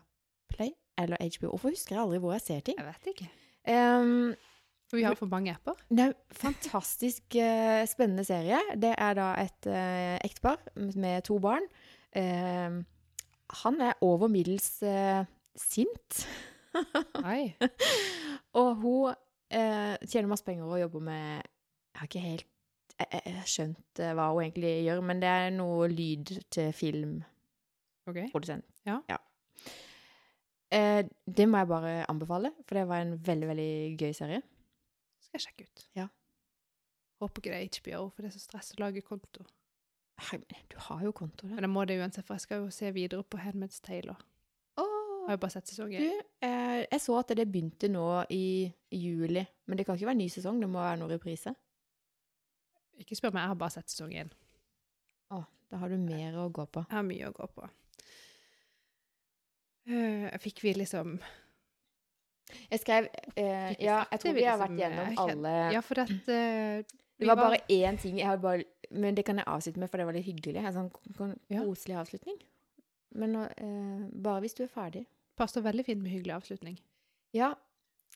[0.50, 1.50] Viaplay eller HBO.
[1.54, 2.78] Hvorfor husker jeg aldri hvor jeg ser ting?
[2.78, 3.28] Jeg vet ikke.
[3.70, 4.36] Um,
[4.92, 5.78] vi har for mange apper.
[5.90, 8.60] Det er en fantastisk uh, spennende serie.
[8.76, 11.66] Det er da et uh, ektepar med to barn.
[12.18, 12.80] Eh,
[13.64, 16.22] han er over middels eh, sint.
[17.22, 17.56] Nei.
[18.60, 19.14] Og hun
[19.52, 22.48] eh, tjener masse penger og jobber med Jeg har ikke helt
[23.00, 28.66] jeg, jeg, skjønt eh, hva hun egentlig gjør, men det er noe lyd til filmprodusent.
[28.88, 29.00] Ja.
[29.10, 29.20] Ja.
[30.76, 34.42] Eh, det må jeg bare anbefale, for det var en veldig, veldig gøy serie.
[35.24, 35.86] Skal jeg sjekke ut.
[35.96, 36.10] Ja.
[37.24, 39.48] Håper ikke det er HBO, for det er så stress å lage konto.
[40.70, 41.56] Du har jo konto der.
[41.56, 44.16] Men jeg må det uansett, for jeg skal jo se videre på Handmaid's Tale.
[44.80, 46.22] Oh, Har jo bare sett sesong Du, én.
[46.46, 50.30] eh, jeg så at det begynte nå i juli, men det kan ikke være ny
[50.30, 51.54] sesong, det må være noe reprise.
[53.00, 54.32] Ikke spør meg, jeg har bare sett sesong én.
[55.32, 56.84] Å, da har du mer å gå på.
[56.90, 57.70] Jeg har mye å gå på.
[59.90, 61.16] Uh, fikk vi liksom
[62.70, 65.98] Jeg skrev eh, Ja, jeg tror vi har liksom, vært gjennom eh, alle Ja, for
[65.98, 66.36] dette
[67.18, 69.98] Det var bare én ting jeg hadde bare Men det kan jeg avslutte med, for
[70.02, 70.56] det var litt hyggelig.
[70.66, 71.62] En sånn ko- ko- Ja.
[71.64, 72.40] koselig avslutning.
[73.16, 75.06] Men eh, bare hvis du er ferdig.
[75.38, 76.78] passer veldig fint med hyggelig avslutning.
[77.34, 77.54] Ja.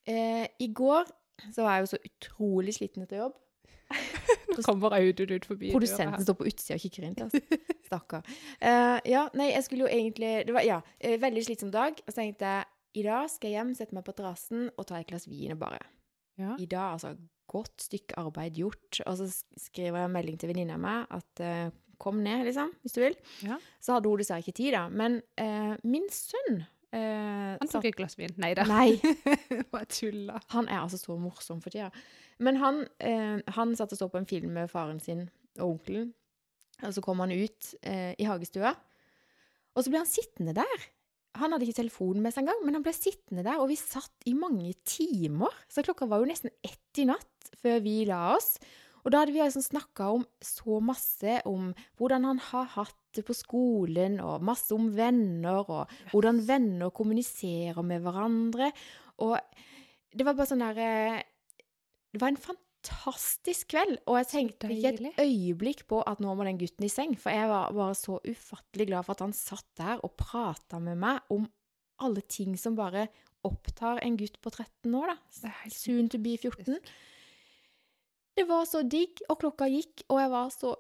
[0.06, 1.06] Eh, I går
[1.54, 3.38] så var jeg jo så utrolig sliten etter jobb.
[4.54, 5.72] Nå kommer Audun ut forbi.
[5.72, 7.62] Produsenten står på utsida og kikker inn til oss.
[7.88, 8.26] Stakkar.
[8.60, 11.94] Eh, ja, nei, jeg skulle jo egentlig Det var ja, eh, veldig slitsom dag.
[12.06, 12.66] Og så tenkte jeg
[12.96, 15.60] i dag skal jeg hjem, sette meg på terrassen og ta et glass vin og
[15.64, 15.80] bare
[16.38, 16.56] Ja.
[16.60, 17.16] I dag, altså.
[17.54, 19.02] Godt stykke arbeid gjort.
[19.06, 19.30] Og så
[19.68, 23.18] skriver jeg en melding til venninna mi at eh, kom ned, liksom, hvis du vil.
[23.46, 23.60] Ja.
[23.84, 24.88] Så hadde hun dessverre ikke tid, da.
[24.92, 28.34] Men eh, min sønn eh, Han tok et glass vin.
[28.42, 28.66] Nei da.
[28.70, 28.98] Nei.
[29.74, 30.42] Bare tulla.
[30.56, 31.92] Han er altså så morsom for tida.
[32.44, 35.28] Men han, eh, han satt og så på en film med faren sin
[35.60, 36.12] og onkelen.
[36.84, 38.74] Og så kom han ut eh, i hagestua,
[39.74, 40.88] og så ble han sittende der.
[41.42, 44.28] Han hadde ikke telefonen med seg engang, men han ble sittende der, og vi satt
[44.30, 45.54] i mange timer.
[45.72, 48.56] Så klokka var jo nesten ett i natt før vi la oss.
[49.04, 53.36] Og da hadde vi liksom snakka om så masse om hvordan han har hatt på
[53.36, 58.72] skolen, og masse om venner, og hvordan venner kommuniserer med hverandre.
[59.26, 59.38] Og
[60.14, 61.24] det var bare sånn der eh,
[62.14, 66.46] Det var en fantastisk kveld, og jeg tenkte ikke et øyeblikk på at nå må
[66.48, 69.68] den gutten i seng, for jeg var bare så ufattelig glad for at han satt
[69.80, 71.48] der og prata med meg om
[72.04, 73.08] alle ting som bare
[73.44, 75.52] opptar en gutt på 13 år, da.
[75.72, 76.80] Soon to be 14.
[78.34, 80.74] Det var så digg, og klokka gikk, og jeg var så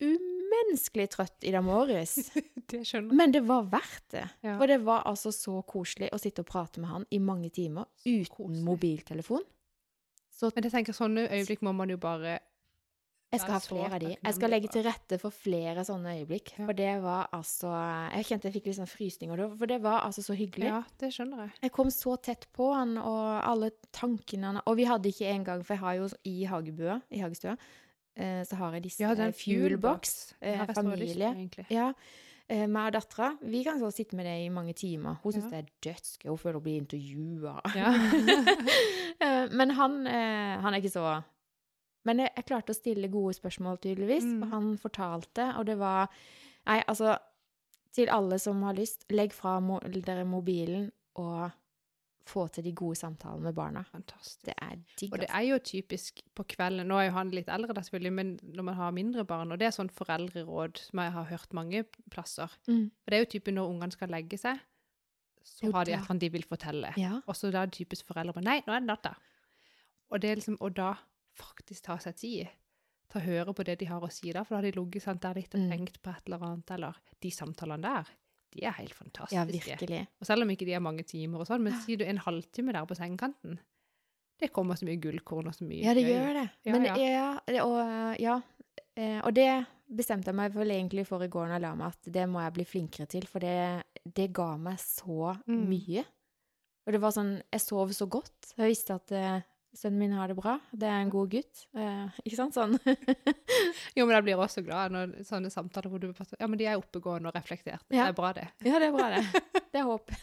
[0.00, 2.16] umenneskelig trøtt i dag morges.
[2.70, 3.18] Det skjønner jeg.
[3.18, 4.26] Men det var verdt det.
[4.46, 4.54] Ja.
[4.60, 7.88] For det var altså så koselig å sitte og prate med han i mange timer
[8.04, 8.62] uten koselig.
[8.62, 9.42] mobiltelefon.
[10.40, 12.38] Så Men jeg tenker sånne øyeblikk må man jo bare
[13.30, 14.08] jeg skal ha er flere av de.
[14.16, 16.48] Jeg skal legge til rette for flere sånne øyeblikk.
[16.56, 17.70] For det var altså
[18.16, 20.66] Jeg kjente jeg fikk litt sånn frysninger for det var altså så hyggelig.
[20.66, 21.52] Ja, det skjønner jeg.
[21.68, 25.62] Jeg kom så tett på han, og alle tankene han Og vi hadde ikke engang,
[25.62, 27.54] for jeg har jo i hagebua, i hagestua,
[28.16, 30.16] eh, så har jeg disse Ja, fuelbox.
[30.40, 31.30] Det eh, jeg så lyst på, familie.
[31.30, 31.66] egentlig.
[31.70, 31.92] Ja.
[32.50, 35.20] Eh, meg og dattera, vi kan så sitte med det i mange timer.
[35.22, 35.50] Hun syns Ja.
[35.50, 36.28] det er dødsgøy.
[36.32, 37.60] Hun føler hun blir intervjua.
[37.76, 37.92] Ja.
[39.20, 41.22] Eh, Men han, eh, han er ikke så
[42.08, 44.24] Men jeg, jeg klarte å stille gode spørsmål, tydeligvis.
[44.24, 44.46] Mm.
[44.50, 46.08] Han fortalte, og det var
[46.66, 47.18] Nei, altså
[47.92, 51.50] Til alle som har lyst, legg fra mo dere mobilen og
[52.30, 53.82] få til de gode samtalene med barna.
[53.90, 54.44] Fantastisk.
[54.46, 55.12] Det er digg.
[55.12, 58.12] Og det er jo typisk på kvelden Nå er jo han litt eldre, da selvfølgelig,
[58.16, 61.52] men når man har mindre barn Og det er sånn foreldreråd som jeg har hørt
[61.58, 62.54] mange plasser.
[62.70, 62.86] Mm.
[63.02, 64.62] For det er jo typen når ungene skal legge seg,
[65.42, 66.92] så Jo, har de et eller annet de vil fortelle.
[67.00, 67.18] Ja.
[67.26, 69.14] Og så da er det typisk foreldre på Nei, nå er det natta.
[70.10, 70.94] Og det er liksom Og da
[71.40, 72.48] faktisk ta seg tid
[73.10, 75.20] til å høre på det de har å si da, for da har de ligget
[75.22, 75.70] der litt og Mm.
[75.72, 78.06] tenkt på et eller annet, eller De samtalene der,
[78.54, 79.36] de er helt fantastiske.
[79.36, 80.00] ja, virkelig.
[80.20, 82.72] Og selv om ikke de er mange timer og sånn, men sier du en halvtime
[82.74, 83.58] der på sengekanten,
[84.40, 86.46] det kommer så mye gullkorn og så mye Ja, det gjør det.
[86.64, 86.94] Ja, Men ja.
[86.96, 88.38] ja, og, ja.
[88.96, 91.92] eh, og det bestemte jeg meg vel egentlig for i går når jeg la meg,
[91.92, 93.82] at det må jeg bli flinkere til, for det,
[94.16, 95.66] det ga meg så Mm.
[95.68, 96.04] mye.
[96.86, 98.54] Og det var sånn Jeg sov så godt.
[98.56, 99.42] Jeg visste at eh,
[99.76, 100.54] sønnen min har det bra.
[100.72, 101.64] Det er en god gutt.
[101.78, 102.54] Eh, ikke sant?
[102.56, 102.72] Sånn.
[103.96, 106.64] Jo, men jeg blir også glad når sånne samtaler hvor du bare Ja, men de
[106.70, 107.84] er oppegående og reflekterte.
[107.92, 107.96] Ja.
[108.08, 108.46] Det er bra, det.
[108.66, 109.22] ja, det er bra, det.
[109.70, 110.06] Det er håp.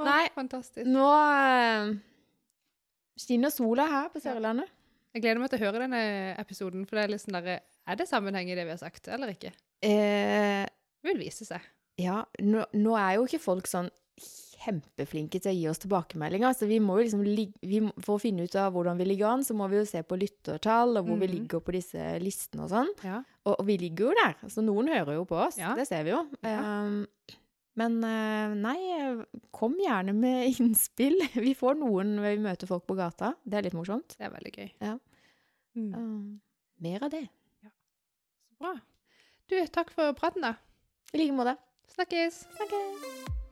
[0.00, 0.24] oh, Nei.
[0.34, 0.86] Fantastisk.
[0.90, 1.92] Nå eh,
[3.20, 4.68] skinner sola her på Sørlandet.
[5.14, 6.00] Jeg gleder meg til å høre denne
[6.38, 7.56] episoden, for det er litt sånn derre
[7.90, 9.50] Er det sammenheng i det vi har sagt, eller ikke?
[9.82, 10.64] Eh,
[11.00, 11.60] Det vil vise seg.
[12.00, 13.88] Ja, nå, nå er jo ikke folk sånn
[14.60, 18.44] kjempeflinke til å gi oss tilbakemeldinger, så vi må jo liksom vi, For å finne
[18.44, 21.16] ut av hvordan vi ligger an, så må vi jo se på lyttertall, og hvor
[21.18, 21.34] vi Mhm.
[21.36, 22.90] ligger på disse listene og sånn.
[23.04, 23.22] Ja.
[23.46, 25.74] Og, og vi ligger jo der, så noen hører jo på oss, Ja.
[25.74, 26.26] det ser vi jo.
[26.44, 26.84] Ja.
[26.84, 27.06] Um,
[27.76, 31.16] men eh, nei, kom gjerne med innspill.
[31.34, 33.34] Vi får noen når vi møter folk på gata.
[33.46, 34.16] Det er litt morsomt.
[34.18, 34.70] Det er veldig gøy.
[34.82, 34.98] Ja.
[35.76, 35.94] Mm.
[35.94, 36.40] Um,
[36.80, 37.28] mer av det.
[37.62, 38.74] Så bra.
[39.48, 40.54] Du, takk for praten, da.
[41.14, 41.56] I like måte.
[41.94, 42.44] Snakkes!
[42.58, 43.49] Snakkes!